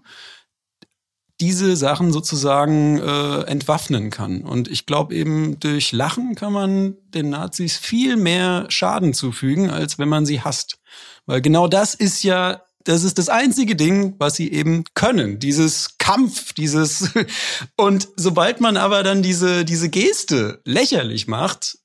[1.41, 4.41] diese Sachen sozusagen äh, entwaffnen kann.
[4.41, 9.97] Und ich glaube eben, durch Lachen kann man den Nazis viel mehr Schaden zufügen, als
[9.99, 10.79] wenn man sie hasst.
[11.25, 15.37] Weil genau das ist ja das ist das einzige Ding, was sie eben können.
[15.37, 17.11] Dieses Kampf, dieses
[17.77, 21.77] und sobald man aber dann diese diese Geste lächerlich macht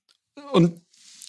[0.53, 0.81] und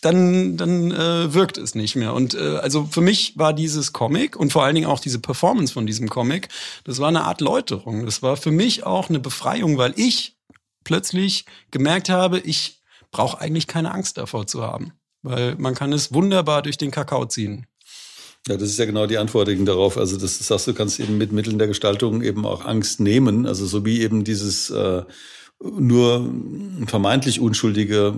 [0.05, 2.13] dann dann äh, wirkt es nicht mehr.
[2.13, 5.73] Und äh, also für mich war dieses Comic und vor allen Dingen auch diese Performance
[5.73, 6.49] von diesem Comic,
[6.83, 8.05] das war eine Art Läuterung.
[8.05, 10.37] Das war für mich auch eine Befreiung, weil ich
[10.83, 16.13] plötzlich gemerkt habe, ich brauche eigentlich keine Angst davor zu haben, weil man kann es
[16.13, 17.65] wunderbar durch den Kakao ziehen.
[18.47, 19.97] Ja, das ist ja genau die Antwort darauf.
[19.97, 23.47] Also das, das sagst du, kannst eben mit Mitteln der Gestaltung eben auch Angst nehmen.
[23.47, 25.01] Also so wie eben dieses äh,
[25.79, 26.29] nur
[26.87, 28.13] vermeintlich unschuldige,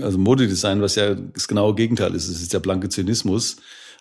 [0.00, 2.28] also Modedesign, was ja das genaue Gegenteil ist.
[2.28, 3.56] Es ist der blanke Zynismus.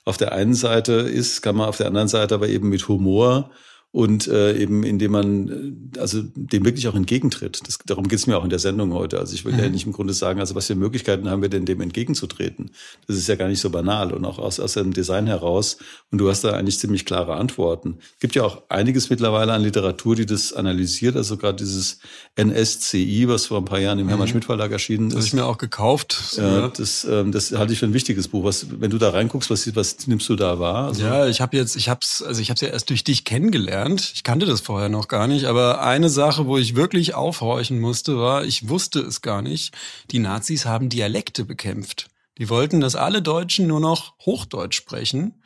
[0.05, 3.51] Auf der einen Seite ist, kann man auf der anderen Seite aber eben mit Humor
[3.97, 7.61] und äh, eben indem man äh, also dem wirklich auch entgegentritt.
[7.65, 9.17] Das, darum geht es mir auch in der Sendung heute.
[9.17, 9.59] Also ich will mhm.
[9.59, 12.69] ja nicht im Grunde sagen, also was für Möglichkeiten haben wir denn dem entgegenzutreten?
[13.07, 15.77] Das ist ja gar nicht so banal und auch aus, aus dem Design heraus.
[16.11, 17.97] Und du hast da eigentlich ziemlich klare Antworten.
[18.13, 21.15] Es gibt ja auch einiges mittlerweile an Literatur, die das analysiert.
[21.15, 21.97] Also gerade dieses
[22.39, 24.09] NSCI, was vor ein paar Jahren im mhm.
[24.09, 25.15] Hermann Schmidt Verlag erschienen ist.
[25.15, 26.35] Das habe ich mir auch gekauft.
[26.37, 28.43] Ja, das, ähm, das halte ich für ein wichtiges Buch.
[28.43, 30.89] Was, wenn du da reinguckst, was, was nimmst du da wahr?
[30.89, 33.03] Also, ja, ich habe jetzt, ich habe es, also ich habe es ja erst durch
[33.03, 34.11] dich kennengelernt gelernt.
[34.13, 38.17] Ich kannte das vorher noch gar nicht, aber eine Sache, wo ich wirklich aufhorchen musste,
[38.17, 39.73] war, ich wusste es gar nicht,
[40.11, 42.09] die Nazis haben Dialekte bekämpft.
[42.37, 45.41] Die wollten, dass alle Deutschen nur noch Hochdeutsch sprechen.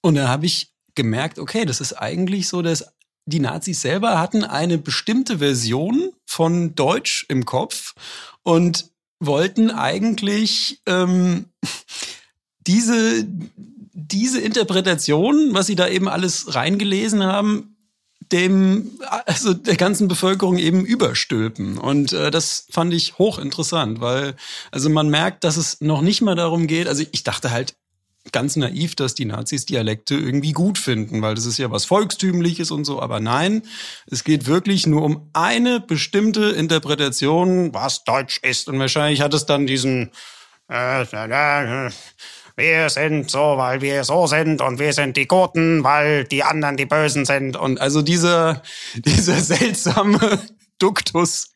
[0.00, 2.92] Und da habe ich gemerkt, okay, das ist eigentlich so, dass
[3.26, 7.94] die Nazis selber hatten eine bestimmte Version von Deutsch im Kopf
[8.42, 11.46] und wollten eigentlich ähm,
[12.66, 13.26] diese
[14.10, 17.76] diese Interpretation, was sie da eben alles reingelesen haben,
[18.32, 21.78] dem, also der ganzen Bevölkerung eben überstülpen.
[21.78, 24.34] Und äh, das fand ich hochinteressant, weil,
[24.70, 27.74] also man merkt, dass es noch nicht mal darum geht, also ich dachte halt
[28.32, 32.70] ganz naiv, dass die Nazis Dialekte irgendwie gut finden, weil das ist ja was Volkstümliches
[32.70, 33.62] und so, aber nein,
[34.06, 38.68] es geht wirklich nur um eine bestimmte Interpretation, was Deutsch ist.
[38.68, 40.10] Und wahrscheinlich hat es dann diesen
[40.68, 41.04] äh,
[42.60, 46.76] wir sind so, weil wir so sind und wir sind die Guten, weil die anderen
[46.76, 47.56] die Bösen sind.
[47.56, 48.62] Und also dieser,
[48.94, 50.38] dieser seltsame
[50.78, 51.50] Duktus.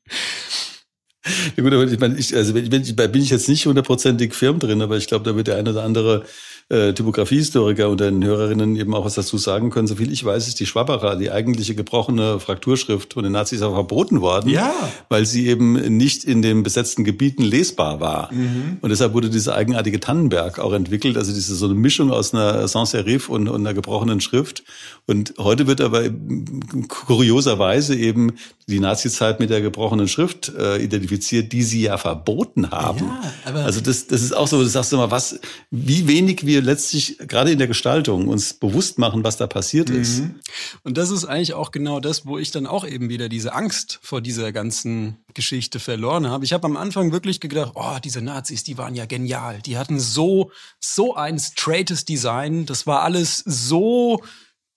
[1.57, 4.35] Ja gut, aber ich meine, ich, also wenn, wenn ich, bin ich jetzt nicht hundertprozentig
[4.35, 6.25] firm drin, aber ich glaube, da wird der eine oder andere
[6.71, 9.87] äh, Typografiehistoriker und den Hörerinnen eben auch was dazu sagen können.
[9.87, 14.21] Soviel ich weiß, ist die Schwabbacher, die eigentliche gebrochene Frakturschrift von den Nazis auch verboten
[14.23, 14.73] worden, ja.
[15.09, 18.33] weil sie eben nicht in den besetzten Gebieten lesbar war.
[18.33, 18.79] Mhm.
[18.81, 22.67] Und deshalb wurde diese eigenartige Tannenberg auch entwickelt, also diese so eine Mischung aus einer
[22.67, 24.65] Sans-Serif und, und einer gebrochenen Schrift.
[25.07, 26.05] Und heute wird aber
[26.89, 28.33] kurioserweise eben
[28.67, 33.11] die Nazizeit mit der gebrochenen Schrift äh, identifiziert, die sie ja verboten haben.
[33.45, 35.39] Ja, also das, das ist auch so, du sagst immer, was,
[35.71, 40.01] wie wenig wir letztlich gerade in der Gestaltung uns bewusst machen, was da passiert mhm.
[40.01, 40.23] ist.
[40.83, 43.99] Und das ist eigentlich auch genau das, wo ich dann auch eben wieder diese Angst
[44.03, 46.45] vor dieser ganzen Geschichte verloren habe.
[46.45, 49.61] Ich habe am Anfang wirklich gedacht, oh, diese Nazis, die waren ja genial.
[49.63, 52.67] Die hatten so, so ein straightes Design.
[52.67, 54.23] Das war alles so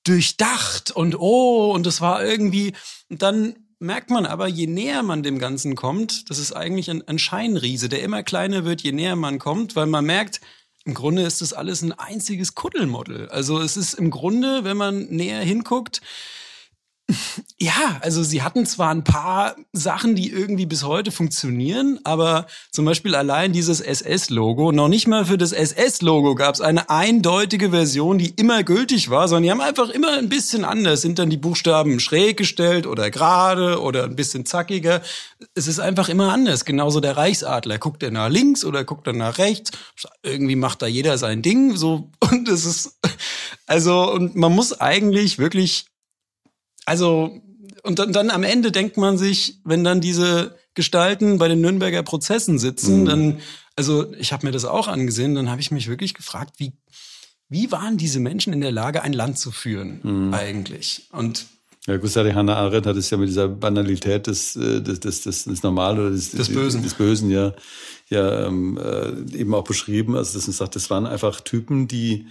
[0.04, 2.74] durchdacht und oh, und das war irgendwie,
[3.10, 7.08] und dann merkt man aber, je näher man dem Ganzen kommt, das ist eigentlich ein,
[7.08, 10.42] ein Scheinriese, der immer kleiner wird, je näher man kommt, weil man merkt,
[10.88, 13.28] im Grunde ist das alles ein einziges Kuddelmodel.
[13.28, 16.02] Also es ist im Grunde, wenn man näher hinguckt,
[17.58, 22.84] ja, also sie hatten zwar ein paar Sachen, die irgendwie bis heute funktionieren, aber zum
[22.84, 28.18] Beispiel allein dieses SS-Logo, noch nicht mal für das SS-Logo gab es eine eindeutige Version,
[28.18, 31.38] die immer gültig war, sondern die haben einfach immer ein bisschen anders, sind dann die
[31.38, 35.02] Buchstaben schräg gestellt oder gerade oder ein bisschen zackiger.
[35.56, 36.66] Es ist einfach immer anders.
[36.66, 37.78] Genauso der Reichsadler.
[37.78, 39.72] Guckt er nach links oder guckt er nach rechts?
[40.24, 43.00] Irgendwie macht da jeder sein Ding, so, und es ist,
[43.66, 45.86] also, und man muss eigentlich wirklich
[46.88, 47.42] also,
[47.84, 52.02] und dann, dann am Ende denkt man sich, wenn dann diese Gestalten bei den Nürnberger
[52.02, 53.06] Prozessen sitzen, mhm.
[53.06, 53.40] dann,
[53.76, 56.72] also ich habe mir das auch angesehen, dann habe ich mich wirklich gefragt, wie,
[57.50, 60.34] wie waren diese Menschen in der Lage, ein Land zu führen mhm.
[60.34, 61.10] eigentlich?
[61.12, 61.46] Und
[61.88, 65.44] Ja, Gustav Hannah Arendt hat es ja mit dieser Banalität des, äh, des, des, des,
[65.44, 67.54] des Normalen oder des, des Bösen, des Bösen ja,
[68.08, 70.16] ja ähm, äh, eben auch beschrieben.
[70.16, 72.28] Also das, sagt, das waren einfach Typen, die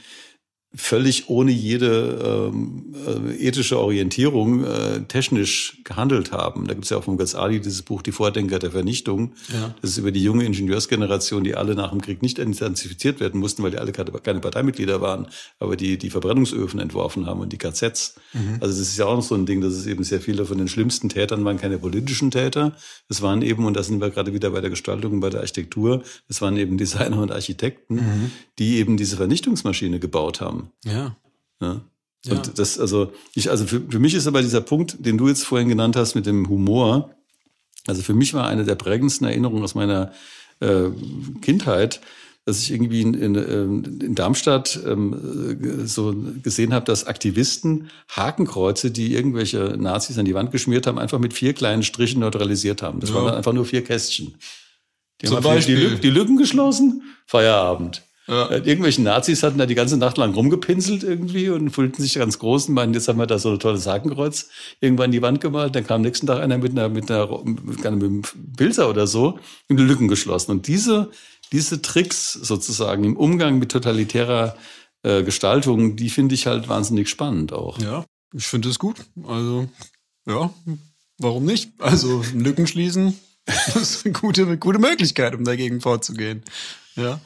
[0.76, 2.94] völlig ohne jede ähm,
[3.30, 6.66] äh, ethische Orientierung äh, technisch gehandelt haben.
[6.66, 9.32] Da gibt es ja auch vom Ghazali dieses Buch Die Vordenker der Vernichtung.
[9.52, 9.74] Ja.
[9.80, 13.62] Das ist über die junge Ingenieursgeneration, die alle nach dem Krieg nicht identifiziert werden mussten,
[13.62, 18.16] weil die alle keine Parteimitglieder waren, aber die die Verbrennungsöfen entworfen haben und die KZs.
[18.34, 18.58] Mhm.
[18.60, 20.58] Also das ist ja auch noch so ein Ding, dass es eben sehr viele von
[20.58, 22.76] den schlimmsten Tätern waren keine politischen Täter.
[23.08, 25.40] Es waren eben, und da sind wir gerade wieder bei der Gestaltung und bei der
[25.40, 28.30] Architektur, es waren eben Designer und Architekten, mhm.
[28.58, 30.65] die eben diese Vernichtungsmaschine gebaut haben.
[30.85, 31.16] Ja.
[31.61, 31.81] ja.
[32.29, 32.52] Und ja.
[32.55, 35.68] das, also, ich, also für, für mich ist aber dieser Punkt, den du jetzt vorhin
[35.68, 37.14] genannt hast mit dem Humor,
[37.87, 40.12] also für mich war eine der prägendsten Erinnerungen aus meiner
[40.61, 40.88] äh,
[41.40, 42.00] Kindheit,
[42.44, 48.92] dass ich irgendwie in, in, ähm, in Darmstadt ähm, so gesehen habe, dass Aktivisten Hakenkreuze,
[48.92, 53.00] die irgendwelche Nazis an die Wand geschmiert haben, einfach mit vier kleinen Strichen neutralisiert haben.
[53.00, 53.16] Das ja.
[53.16, 54.37] waren dann einfach nur vier Kästchen.
[55.20, 55.96] Die Zum haben Beispiel.
[55.96, 58.02] Die, die Lücken geschlossen, Feierabend.
[58.26, 58.46] Ja.
[58.48, 62.38] Äh, irgendwelche Nazis hatten da die ganze Nacht lang rumgepinselt irgendwie und fühlten sich ganz
[62.38, 64.48] groß und meinten, jetzt haben wir da so ein tolles Hakenkreuz
[64.80, 65.74] irgendwann die Wand gemalt.
[65.74, 68.22] Dann kam am nächsten Tag einer mit einer, mit einer, mit einem
[68.56, 70.50] Pilzer oder so und die Lücken geschlossen.
[70.50, 71.10] Und diese,
[71.52, 74.56] diese Tricks sozusagen im Umgang mit totalitärer
[75.02, 77.78] äh, Gestaltung, die finde ich halt wahnsinnig spannend auch.
[77.78, 78.96] Ja, ich finde es gut.
[79.24, 79.68] Also,
[80.26, 80.50] ja,
[81.18, 81.70] warum nicht?
[81.78, 86.42] Also, Lücken schließen, das ist eine gute, gute Möglichkeit, um dagegen vorzugehen.
[86.96, 87.20] Ja.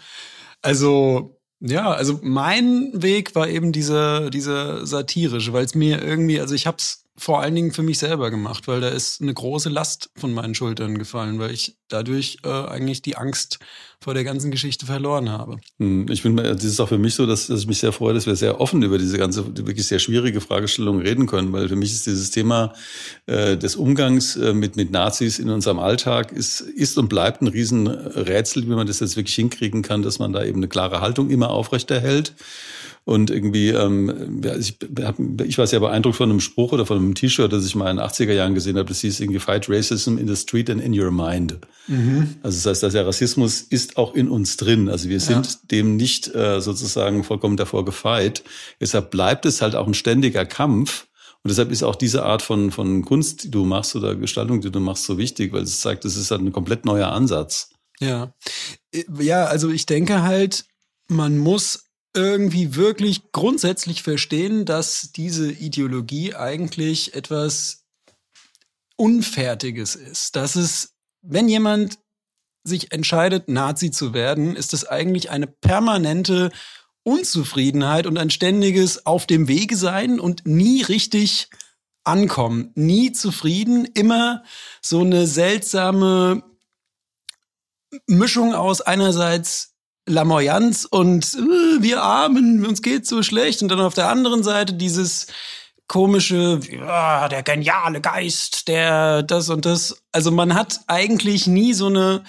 [0.62, 6.54] Also ja, also mein Weg war eben dieser dieser satirische, weil es mir irgendwie, also
[6.54, 9.68] ich habe es vor allen Dingen für mich selber gemacht, weil da ist eine große
[9.68, 13.58] Last von meinen Schultern gefallen, weil ich dadurch äh, eigentlich die Angst
[14.00, 15.58] vor der ganzen Geschichte verloren habe.
[15.78, 18.14] Hm, ich bin, das ist auch für mich so, dass, dass ich mich sehr freue,
[18.14, 21.76] dass wir sehr offen über diese ganze wirklich sehr schwierige Fragestellung reden können, weil für
[21.76, 22.72] mich ist dieses Thema
[23.26, 27.48] äh, des Umgangs äh, mit mit Nazis in unserem Alltag ist ist und bleibt ein
[27.48, 31.28] Riesenrätsel, wie man das jetzt wirklich hinkriegen kann, dass man da eben eine klare Haltung
[31.28, 32.32] immer aufrechterhält
[33.04, 34.76] und irgendwie, ähm, ja, ich,
[35.44, 37.96] ich war sehr beeindruckt von einem Spruch oder von einem T-Shirt, das ich mal in
[37.96, 38.88] den 80er Jahren gesehen habe.
[38.88, 41.58] Das hieß irgendwie Fight Racism in the Street and in your mind.
[41.88, 42.36] Mhm.
[42.42, 44.88] Also das heißt, dass der Rassismus ist auch in uns drin.
[44.88, 45.52] Also wir sind ja.
[45.70, 48.44] dem nicht äh, sozusagen vollkommen davor gefeit.
[48.80, 51.08] Deshalb bleibt es halt auch ein ständiger Kampf.
[51.42, 54.70] Und deshalb ist auch diese Art von, von Kunst, die du machst oder Gestaltung, die
[54.70, 57.70] du machst, so wichtig, weil es zeigt, es ist halt ein komplett neuer Ansatz.
[57.98, 58.34] Ja.
[59.18, 60.66] Ja, also ich denke halt,
[61.08, 67.84] man muss irgendwie wirklich grundsätzlich verstehen, dass diese Ideologie eigentlich etwas
[68.96, 70.36] Unfertiges ist.
[70.36, 71.98] Dass es, wenn jemand
[72.64, 76.50] sich entscheidet, Nazi zu werden, ist es eigentlich eine permanente
[77.02, 81.48] Unzufriedenheit und ein ständiges Auf dem Wege sein und nie richtig
[82.04, 84.42] ankommen, nie zufrieden, immer
[84.82, 86.42] so eine seltsame
[88.06, 89.69] Mischung aus einerseits
[90.06, 93.62] Lamoyanz und äh, wir Armen, uns geht so schlecht.
[93.62, 95.26] Und dann auf der anderen Seite dieses
[95.86, 100.02] komische, ja, der geniale Geist, der das und das.
[100.12, 102.22] Also man hat eigentlich nie so eine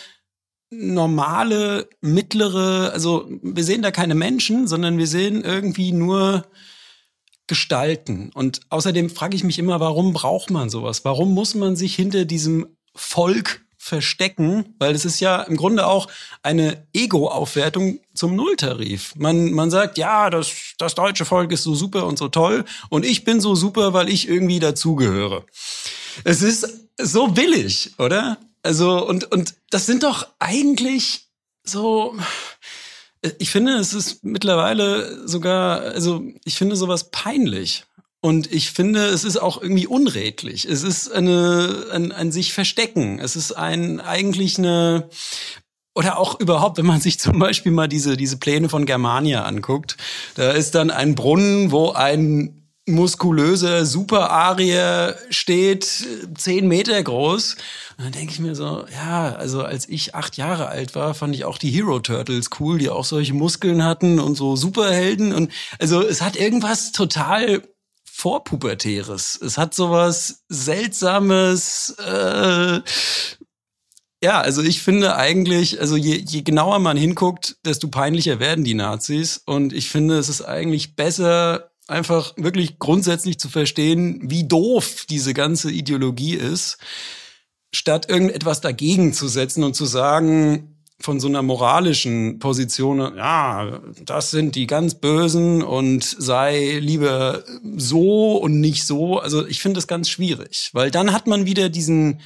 [0.71, 6.45] normale, mittlere, also wir sehen da keine Menschen, sondern wir sehen irgendwie nur
[7.45, 8.31] Gestalten.
[8.34, 11.03] Und außerdem frage ich mich immer, warum braucht man sowas?
[11.03, 16.08] Warum muss man sich hinter diesem Volk verstecken, weil es ist ja im Grunde auch
[16.44, 19.15] eine Ego-Aufwertung zum Nulltarif.
[19.15, 23.08] Man, man sagt, ja, das, das deutsche Volk ist so super und so toll und
[23.08, 25.46] ich bin so super, weil ich irgendwie dazugehöre.
[26.24, 28.38] Es ist so billig, oder?
[28.62, 31.26] Also, und, und das sind doch eigentlich
[31.63, 32.15] so,
[33.39, 37.86] ich finde, es ist mittlerweile sogar, also ich finde sowas peinlich.
[38.21, 40.65] Und ich finde, es ist auch irgendwie unredlich.
[40.65, 43.19] Es ist eine, ein, ein sich verstecken.
[43.19, 45.10] Es ist ein eigentlich eine
[45.93, 49.97] oder auch überhaupt, wenn man sich zum Beispiel mal diese, diese Pläne von Germania anguckt,
[50.36, 55.86] da ist dann ein Brunnen, wo ein muskulöser Super-Arier steht,
[56.36, 57.55] zehn Meter groß.
[57.97, 61.36] Und dann denke ich mir so, ja, also als ich acht Jahre alt war, fand
[61.36, 65.34] ich auch die Hero Turtles cool, die auch solche Muskeln hatten und so Superhelden.
[65.34, 67.62] Und also es hat irgendwas total
[68.21, 69.39] Vorpubertäres.
[69.41, 71.95] Es hat sowas Seltsames.
[71.97, 72.81] Äh,
[74.23, 78.75] ja, also ich finde eigentlich, also je, je genauer man hinguckt, desto peinlicher werden die
[78.75, 79.41] Nazis.
[79.43, 85.34] Und ich finde, es ist eigentlich besser, einfach wirklich grundsätzlich zu verstehen, wie doof diese
[85.34, 86.77] ganze Ideologie ist,
[87.73, 90.71] statt irgendetwas dagegen zu setzen und zu sagen,
[91.02, 97.43] von so einer moralischen Position, ja, das sind die ganz Bösen und sei lieber
[97.75, 99.19] so und nicht so.
[99.19, 102.21] Also ich finde das ganz schwierig, weil dann hat man wieder diesen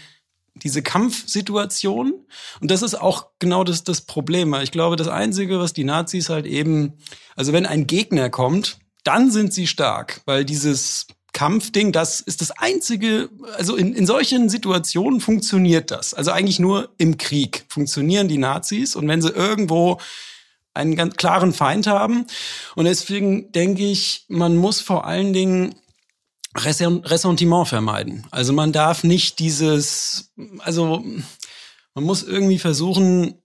[0.63, 2.13] diese Kampfsituation.
[2.61, 4.53] Und das ist auch genau das, das Problem.
[4.63, 6.93] Ich glaube, das Einzige, was die Nazis halt eben,
[7.35, 12.51] also wenn ein Gegner kommt, dann sind sie stark, weil dieses Kampfding, das ist das
[12.51, 16.13] einzige, also in, in solchen Situationen funktioniert das.
[16.13, 19.99] Also eigentlich nur im Krieg funktionieren die Nazis und wenn sie irgendwo
[20.73, 22.25] einen ganz klaren Feind haben.
[22.75, 25.75] Und deswegen denke ich, man muss vor allen Dingen
[26.55, 28.25] Ressentiment vermeiden.
[28.31, 31.03] Also man darf nicht dieses, also
[31.95, 33.41] man muss irgendwie versuchen,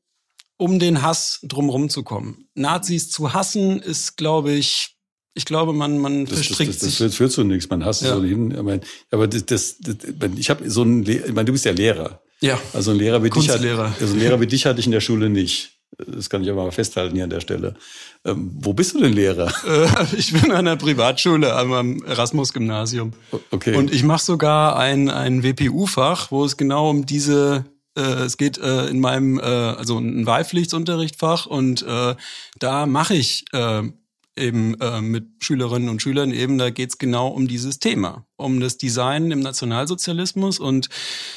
[0.56, 2.46] um den Hass drumherum zu kommen.
[2.54, 4.96] Nazis zu hassen ist, glaube ich,
[5.40, 7.06] ich glaube, man, man das, verstrickt das, das, das, sich.
[7.06, 7.70] Das führt zu nichts.
[7.70, 8.22] Man hasst Ja.
[8.22, 9.76] Ich meine, aber das, das,
[10.36, 12.20] ich habe so ein, ich meine, du bist ja Lehrer.
[12.40, 12.60] Ja.
[12.74, 15.00] Also ein Lehrer wie dich, hat, also ein Lehrer wie dich hatte ich in der
[15.00, 15.78] Schule nicht.
[15.96, 17.74] Das kann ich aber mal festhalten hier an der Stelle.
[18.26, 19.50] Ähm, wo bist du denn Lehrer?
[19.66, 23.12] Äh, ich bin an einer Privatschule am Erasmus-Gymnasium.
[23.50, 23.76] Okay.
[23.76, 27.64] Und ich mache sogar ein, ein WPU-Fach, wo es genau um diese,
[27.96, 32.14] äh, es geht äh, in meinem, äh, also ein Wahlpflichtsunterrichtfach und äh,
[32.58, 33.82] da mache ich äh,
[34.36, 38.78] eben äh, mit Schülerinnen und Schülern eben, da geht's genau um dieses Thema, um das
[38.78, 40.88] Design im Nationalsozialismus und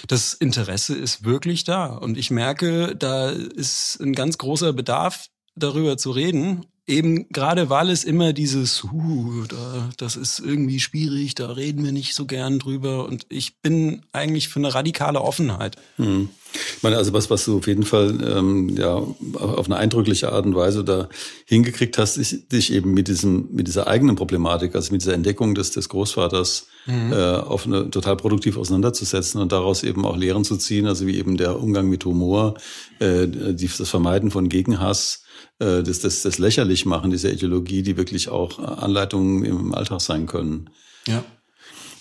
[0.07, 1.87] das Interesse ist wirklich da.
[1.87, 6.65] Und ich merke, da ist ein ganz großer Bedarf, darüber zu reden.
[6.85, 11.93] Eben gerade weil es immer dieses, uh, da, das ist irgendwie schwierig, da reden wir
[11.93, 13.05] nicht so gern drüber.
[13.05, 15.77] Und ich bin eigentlich für eine radikale Offenheit.
[15.95, 16.29] Hm.
[16.53, 20.45] Ich meine, also was, was du auf jeden Fall ähm, ja auf eine eindrückliche Art
[20.45, 21.09] und Weise da
[21.45, 25.55] hingekriegt hast, ist dich eben mit diesem mit dieser eigenen Problematik, also mit dieser Entdeckung
[25.55, 30.57] des des Großvaters äh, auf eine total produktiv auseinanderzusetzen und daraus eben auch Lehren zu
[30.57, 32.55] ziehen, also wie eben der Umgang mit Humor,
[32.99, 35.23] äh, die, das Vermeiden von Gegenhass,
[35.59, 40.25] äh, das, das, das lächerlich machen dieser Ideologie, die wirklich auch Anleitungen im Alltag sein
[40.25, 40.69] können.
[41.07, 41.23] Ja.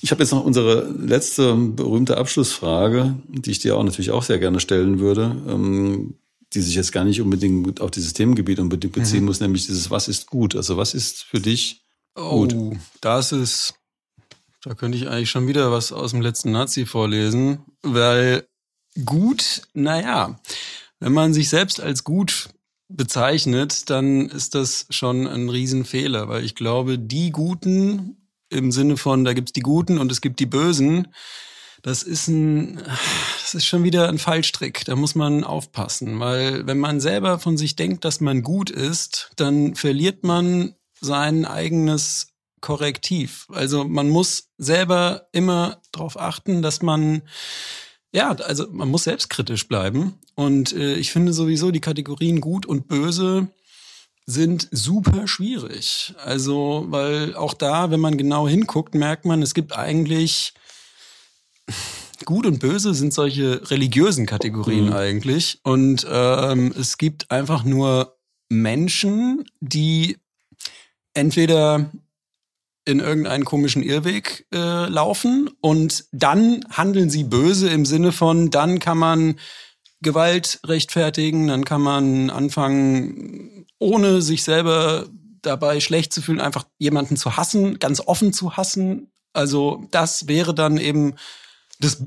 [0.04, 4.40] Ich habe jetzt noch unsere letzte berühmte Abschlussfrage, die ich dir auch natürlich auch sehr
[4.40, 6.16] gerne stellen würde, ähm,
[6.52, 10.08] die sich jetzt gar nicht unbedingt auf dieses Themengebiet unbedingt beziehen muss, nämlich dieses Was
[10.08, 10.56] ist gut?
[10.56, 11.82] Also was ist für dich
[12.16, 12.52] gut?
[12.52, 13.74] Oh, das ist,
[14.64, 18.44] da könnte ich eigentlich schon wieder was aus dem letzten Nazi vorlesen, weil
[19.04, 20.40] gut, naja,
[20.98, 22.48] wenn man sich selbst als gut
[22.88, 28.16] bezeichnet, dann ist das schon ein Riesenfehler, weil ich glaube, die Guten
[28.52, 31.08] im Sinne von, da gibt's die Guten und es gibt die Bösen,
[31.82, 32.80] das ist ein,
[33.40, 34.84] das ist schon wieder ein Fallstrick.
[34.84, 39.30] Da muss man aufpassen, weil wenn man selber von sich denkt, dass man gut ist,
[39.34, 42.28] dann verliert man sein eigenes
[42.60, 43.48] Korrektiv.
[43.52, 47.22] Also man muss selber immer darauf achten, dass man
[48.12, 50.18] ja, also man muss selbstkritisch bleiben.
[50.34, 53.48] Und äh, ich finde sowieso die Kategorien gut und böse
[54.26, 56.14] sind super schwierig.
[56.24, 60.54] Also, weil auch da, wenn man genau hinguckt, merkt man, es gibt eigentlich
[62.24, 64.92] Gut und Böse sind solche religiösen Kategorien Mhm.
[64.92, 65.58] eigentlich.
[65.64, 68.16] Und ähm, es gibt einfach nur
[68.48, 70.18] Menschen, die
[71.14, 71.90] entweder
[72.84, 78.78] in irgendeinen komischen Irrweg äh, laufen und dann handeln sie böse im Sinne von, dann
[78.80, 79.38] kann man
[80.00, 85.06] Gewalt rechtfertigen, dann kann man anfangen, ohne sich selber
[85.42, 89.10] dabei schlecht zu fühlen, einfach jemanden zu hassen, ganz offen zu hassen.
[89.32, 91.16] Also das wäre dann eben
[91.80, 92.04] das,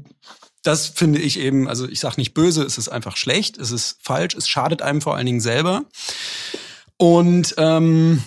[0.64, 3.98] das finde ich eben, also ich sage nicht böse, es ist einfach schlecht, es ist
[4.02, 5.86] falsch, es schadet einem vor allen Dingen selber.
[6.98, 8.24] Und ähm,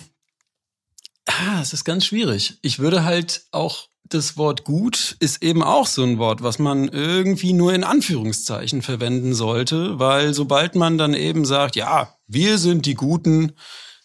[1.25, 2.59] ah, es ist ganz schwierig.
[2.61, 6.87] Ich würde halt auch das Wort gut ist eben auch so ein Wort, was man
[6.87, 12.85] irgendwie nur in Anführungszeichen verwenden sollte, weil sobald man dann eben sagt, ja, wir sind
[12.85, 13.53] die Guten,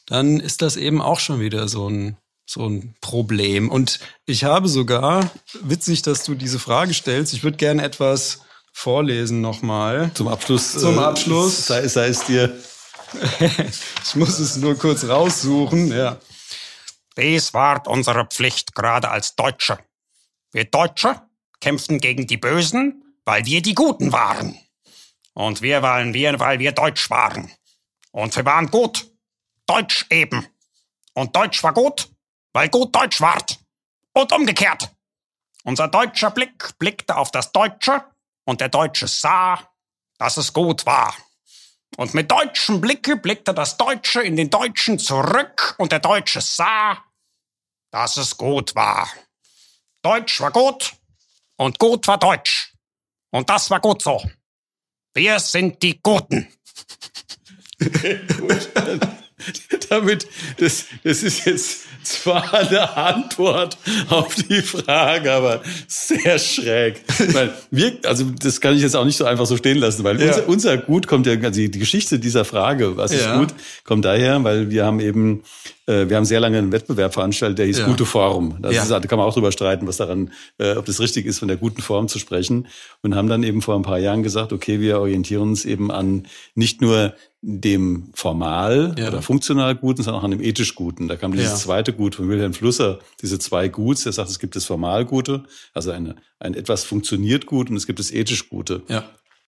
[0.06, 3.70] dann ist das eben auch schon wieder so ein so ein Problem.
[3.70, 5.30] Und ich habe sogar,
[5.62, 8.40] witzig, dass du diese Frage stellst, ich würde gerne etwas
[8.72, 10.10] vorlesen nochmal.
[10.14, 10.72] Zum Abschluss.
[10.72, 11.66] Zum äh, Abschluss.
[11.66, 12.54] Sei, sei es dir.
[14.04, 16.18] Ich muss es nur kurz raussuchen, ja.
[17.16, 19.78] Dies war unsere Pflicht gerade als Deutsche.
[20.54, 21.20] Wir Deutsche
[21.58, 24.56] kämpften gegen die Bösen, weil wir die Guten waren.
[25.32, 27.50] Und wir waren wir, weil wir Deutsch waren.
[28.12, 29.10] Und wir waren gut.
[29.66, 30.46] Deutsch eben.
[31.12, 32.08] Und Deutsch war gut,
[32.52, 33.58] weil gut Deutsch ward.
[34.12, 34.94] Und umgekehrt.
[35.64, 38.04] Unser deutscher Blick blickte auf das Deutsche
[38.44, 39.58] und der Deutsche sah,
[40.18, 41.16] dass es gut war.
[41.96, 47.02] Und mit deutschem Blicke blickte das Deutsche in den Deutschen zurück und der Deutsche sah,
[47.90, 49.08] dass es gut war.
[50.04, 50.94] Deutsch war gut
[51.56, 52.74] und gut war Deutsch.
[53.30, 54.22] Und das war gut so.
[55.14, 56.46] Wir sind die Guten.
[59.88, 60.26] Damit,
[60.58, 63.78] das, das ist jetzt zwar eine Antwort
[64.08, 67.02] auf die Frage, aber sehr schräg.
[67.32, 70.20] Weil wir, also das kann ich jetzt auch nicht so einfach so stehen lassen, weil
[70.20, 70.28] ja.
[70.28, 74.42] unser, unser Gut kommt ja, also die Geschichte dieser Frage, was ist gut, kommt daher,
[74.44, 75.42] weil wir haben eben
[75.86, 77.86] äh, wir haben sehr lange einen Wettbewerb veranstaltet, der hieß ja.
[77.86, 78.58] Gute Form.
[78.60, 78.82] Das ja.
[78.82, 81.48] ist, da kann man auch drüber streiten, was daran, äh, ob das richtig ist, von
[81.48, 82.68] der guten Form zu sprechen.
[83.02, 86.26] Und haben dann eben vor ein paar Jahren gesagt, okay, wir orientieren uns eben an
[86.54, 87.14] nicht nur
[87.46, 89.08] dem formal ja.
[89.08, 91.08] oder funktional Guten, sondern auch an dem ethisch Guten.
[91.08, 91.56] Da kam dieses ja.
[91.56, 94.04] zweite Gut von Wilhelm Flusser, diese zwei Guts.
[94.04, 97.86] Der sagt, es gibt das formal Gute, also eine, ein etwas funktioniert gut und es
[97.86, 98.82] gibt das ethisch Gute.
[98.88, 99.04] Ja.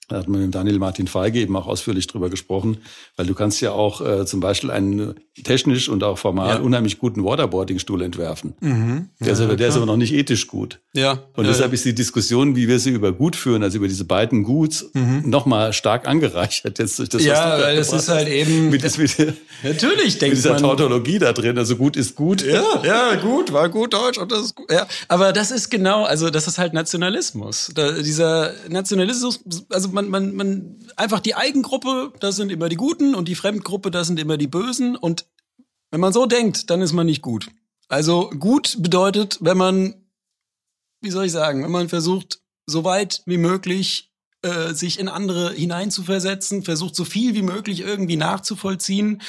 [0.09, 2.77] Da hat man mit Daniel Martin Feige eben auch ausführlich drüber gesprochen,
[3.17, 6.61] weil du kannst ja auch äh, zum Beispiel einen technisch und auch formal ja.
[6.61, 8.53] unheimlich guten Waterboarding-Stuhl entwerfen.
[8.61, 9.09] Mhm.
[9.19, 10.79] Der, ist aber, der ist aber noch nicht ethisch gut.
[10.93, 11.23] Ja.
[11.35, 14.05] Und ja, deshalb ist die Diskussion, wie wir sie über gut führen, also über diese
[14.05, 15.23] beiden Guts, mhm.
[15.25, 18.69] nochmal stark angereichert jetzt durch das, Ja, weil das ist halt eben.
[18.69, 19.13] Mit, das, mit,
[19.61, 22.45] natürlich denkt mit dieser man, Tautologie da drin, also gut ist gut.
[22.45, 24.71] Ja, ja, gut, war gut Deutsch und das ist gut.
[24.71, 27.71] Ja, aber das ist genau, also das ist halt Nationalismus.
[27.75, 33.15] Da, dieser Nationalismus, also man, man, man, einfach die Eigengruppe, das sind immer die Guten
[33.15, 34.95] und die Fremdgruppe, das sind immer die Bösen.
[34.95, 35.25] Und
[35.89, 37.49] wenn man so denkt, dann ist man nicht gut.
[37.87, 39.95] Also gut bedeutet, wenn man,
[41.01, 44.11] wie soll ich sagen, wenn man versucht, so weit wie möglich
[44.43, 49.21] äh, sich in andere hineinzuversetzen, versucht so viel wie möglich irgendwie nachzuvollziehen.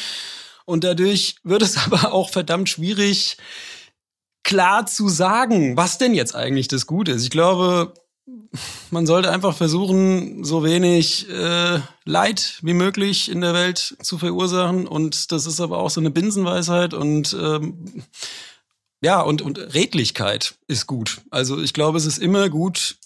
[0.66, 3.38] Und dadurch wird es aber auch verdammt schwierig,
[4.42, 7.22] klar zu sagen, was denn jetzt eigentlich das Gute ist.
[7.22, 7.94] Ich glaube,
[8.90, 14.86] man sollte einfach versuchen, so wenig äh, Leid wie möglich in der Welt zu verursachen.
[14.86, 18.04] Und das ist aber auch so eine Binsenweisheit und ähm,
[19.00, 21.20] ja, und, und Redlichkeit ist gut.
[21.30, 22.96] Also ich glaube, es ist immer gut,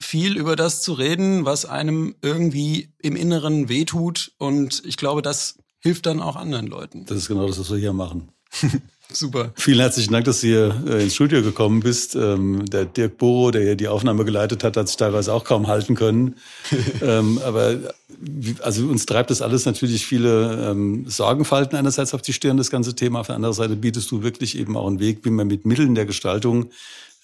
[0.00, 4.32] viel über das zu reden, was einem irgendwie im Inneren wehtut.
[4.38, 7.04] Und ich glaube, das hilft dann auch anderen Leuten.
[7.06, 8.32] Das ist genau das, was wir hier machen.
[9.12, 9.52] Super.
[9.54, 12.16] Vielen herzlichen Dank, dass du hier äh, ins Studio gekommen bist.
[12.16, 15.68] Ähm, der Dirk Boro, der hier die Aufnahme geleitet hat, hat sich teilweise auch kaum
[15.68, 16.34] halten können.
[17.02, 17.76] ähm, aber
[18.62, 22.94] also uns treibt das alles natürlich viele ähm, Sorgenfalten einerseits auf die Stirn, das ganze
[22.94, 23.20] Thema.
[23.20, 25.94] Auf der anderen Seite bietest du wirklich eben auch einen Weg, wie man mit Mitteln
[25.94, 26.70] der Gestaltung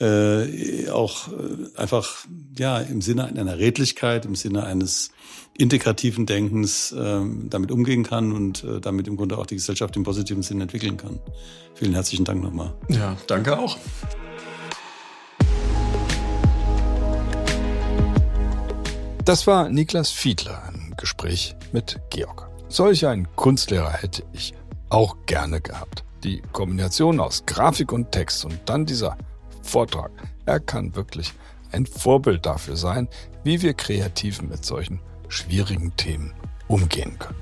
[0.01, 2.27] äh, auch äh, einfach
[2.59, 5.11] ja im Sinne einer Redlichkeit, im Sinne eines
[5.57, 10.03] integrativen Denkens äh, damit umgehen kann und äh, damit im Grunde auch die Gesellschaft im
[10.03, 11.21] positiven Sinn entwickeln kann.
[11.75, 12.75] Vielen herzlichen Dank nochmal.
[12.89, 13.77] Ja, danke auch.
[19.25, 22.49] Das war Niklas Fiedler im Gespräch mit Georg.
[22.69, 24.53] Solch einen Kunstlehrer hätte ich
[24.89, 26.03] auch gerne gehabt.
[26.25, 29.17] Die Kombination aus Grafik und Text und dann dieser
[29.63, 30.11] Vortrag.
[30.47, 31.33] Er kann wirklich
[31.73, 33.09] ein Vorbild dafür sein,
[33.45, 36.35] wie wir Kreativen mit solchen schwierigen Themen
[36.69, 37.37] umgehen können.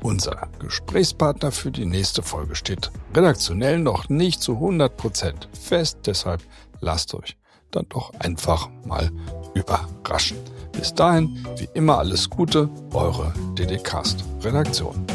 [0.00, 6.42] Unser Gesprächspartner für die nächste Folge steht redaktionell noch nicht zu 100% fest, deshalb
[6.80, 7.36] lasst euch
[7.72, 9.10] dann doch einfach mal
[9.54, 10.38] überraschen.
[10.76, 15.06] Bis dahin, wie immer alles Gute, eure DDcast Redaktion.